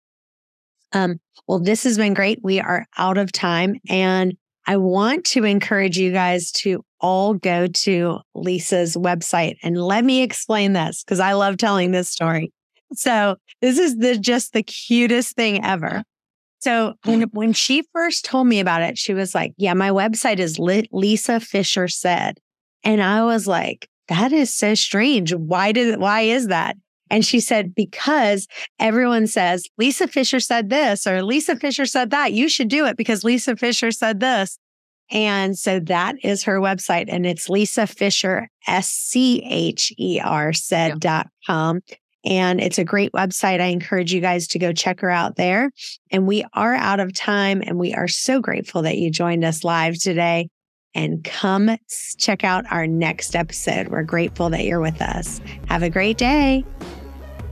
Um, 0.93 1.21
well, 1.47 1.61
this 1.61 1.85
has 1.85 1.97
been 1.97 2.15
great. 2.15 2.41
We 2.43 2.61
are 2.61 2.87
out 2.99 3.17
of 3.19 3.31
time, 3.33 3.77
and 3.89 4.35
I 4.67 4.77
want 4.77 5.25
to 5.27 5.45
encourage 5.45 5.97
you 5.97 6.13
guys 6.13 6.51
to 6.53 6.85
all 7.01 7.35
go 7.35 7.67
to 7.67 8.19
Lisa's 8.35 8.97
website 8.97 9.57
and 9.63 9.83
let 9.83 10.05
me 10.05 10.23
explain 10.23 10.73
this 10.73 11.03
because 11.03 11.21
I 11.21 11.33
love 11.33 11.57
telling 11.57 11.91
this 11.91 12.09
story. 12.09 12.53
So 12.93 13.37
this 13.61 13.79
is 13.79 13.97
the 13.97 14.19
just 14.19 14.53
the 14.53 14.63
cutest 14.63 15.37
thing 15.37 15.65
ever. 15.65 16.03
So 16.61 16.95
when 17.05 17.23
hmm. 17.23 17.29
when 17.33 17.53
she 17.53 17.85
first 17.93 18.25
told 18.25 18.47
me 18.47 18.61
about 18.61 18.83
it, 18.83 18.99
she 18.99 19.15
was 19.15 19.35
like, 19.35 19.55
"Yeah, 19.57 19.75
my 19.75 19.91
website 19.91 20.39
is 20.39 20.59
lit. 20.59 20.89
Lisa 20.93 21.41
Fisher 21.41 21.89
said," 21.89 22.39
and 22.85 23.03
I 23.03 23.25
was 23.25 23.47
like, 23.47 23.89
"That 24.09 24.33
is 24.33 24.55
so 24.55 24.75
strange. 24.75 25.35
Why 25.35 25.73
did 25.73 25.99
why 25.99 26.23
is 26.23 26.49
that?" 26.49 26.77
And 27.11 27.25
she 27.25 27.41
said, 27.41 27.75
"Because 27.75 28.47
everyone 28.79 29.27
says 29.27 29.67
Lisa 29.79 30.07
Fisher 30.07 30.41
said 30.41 30.71
this 30.71 31.07
or 31.07 31.23
Lisa 31.23 31.57
Fisher 31.57 31.87
said 31.87 32.11
that. 32.11 32.33
You 32.33 32.49
should 32.49 32.69
do 32.69 32.87
it 32.87 32.97
because 32.97 33.25
Lisa 33.25 33.57
Fisher 33.57 33.91
said 33.91 34.21
this." 34.21 34.59
And 35.11 35.59
so 35.59 35.81
that 35.81 36.17
is 36.23 36.45
her 36.45 36.61
website, 36.61 37.07
and 37.09 37.27
it's 37.27 37.49
Lisa 37.49 37.87
Fisher 37.87 38.49
S 38.67 38.89
C 38.89 39.43
H 39.45 39.93
E 39.99 40.21
R 40.23 40.53
said 40.53 41.01
dot 41.01 41.29
com. 41.47 41.81
And 42.25 42.61
it's 42.61 42.79
a 42.79 42.85
great 42.85 43.13
website. 43.13 43.61
I 43.61 43.67
encourage 43.67 44.13
you 44.13 44.21
guys 44.21 44.47
to 44.49 44.59
go 44.59 44.73
check 44.73 45.01
her 45.01 45.11
out 45.11 45.37
there. 45.37 45.71
And 46.11 46.27
we 46.27 46.45
are 46.53 46.75
out 46.75 47.01
of 47.01 47.15
time 47.15 47.63
and 47.67 47.79
we 47.79 47.95
are 47.95 48.09
so 48.09 48.41
grateful 48.41 48.83
that 48.83 48.99
you 48.99 49.11
joined 49.11 49.45
us 49.45 49.65
live 49.65 49.99
today. 49.99 50.49
And 50.95 51.25
come 51.25 51.77
check 52.19 52.45
out 52.45 52.65
our 52.71 52.87
next 52.87 53.37
episode. 53.37 53.89
We're 53.89 54.03
grateful 54.03 54.51
that 54.51 54.65
you're 54.65 54.81
with 54.81 55.01
us. 55.01 55.41
Have 55.69 55.83
a 55.83 55.91
great 55.91 56.19
day. 56.19 56.65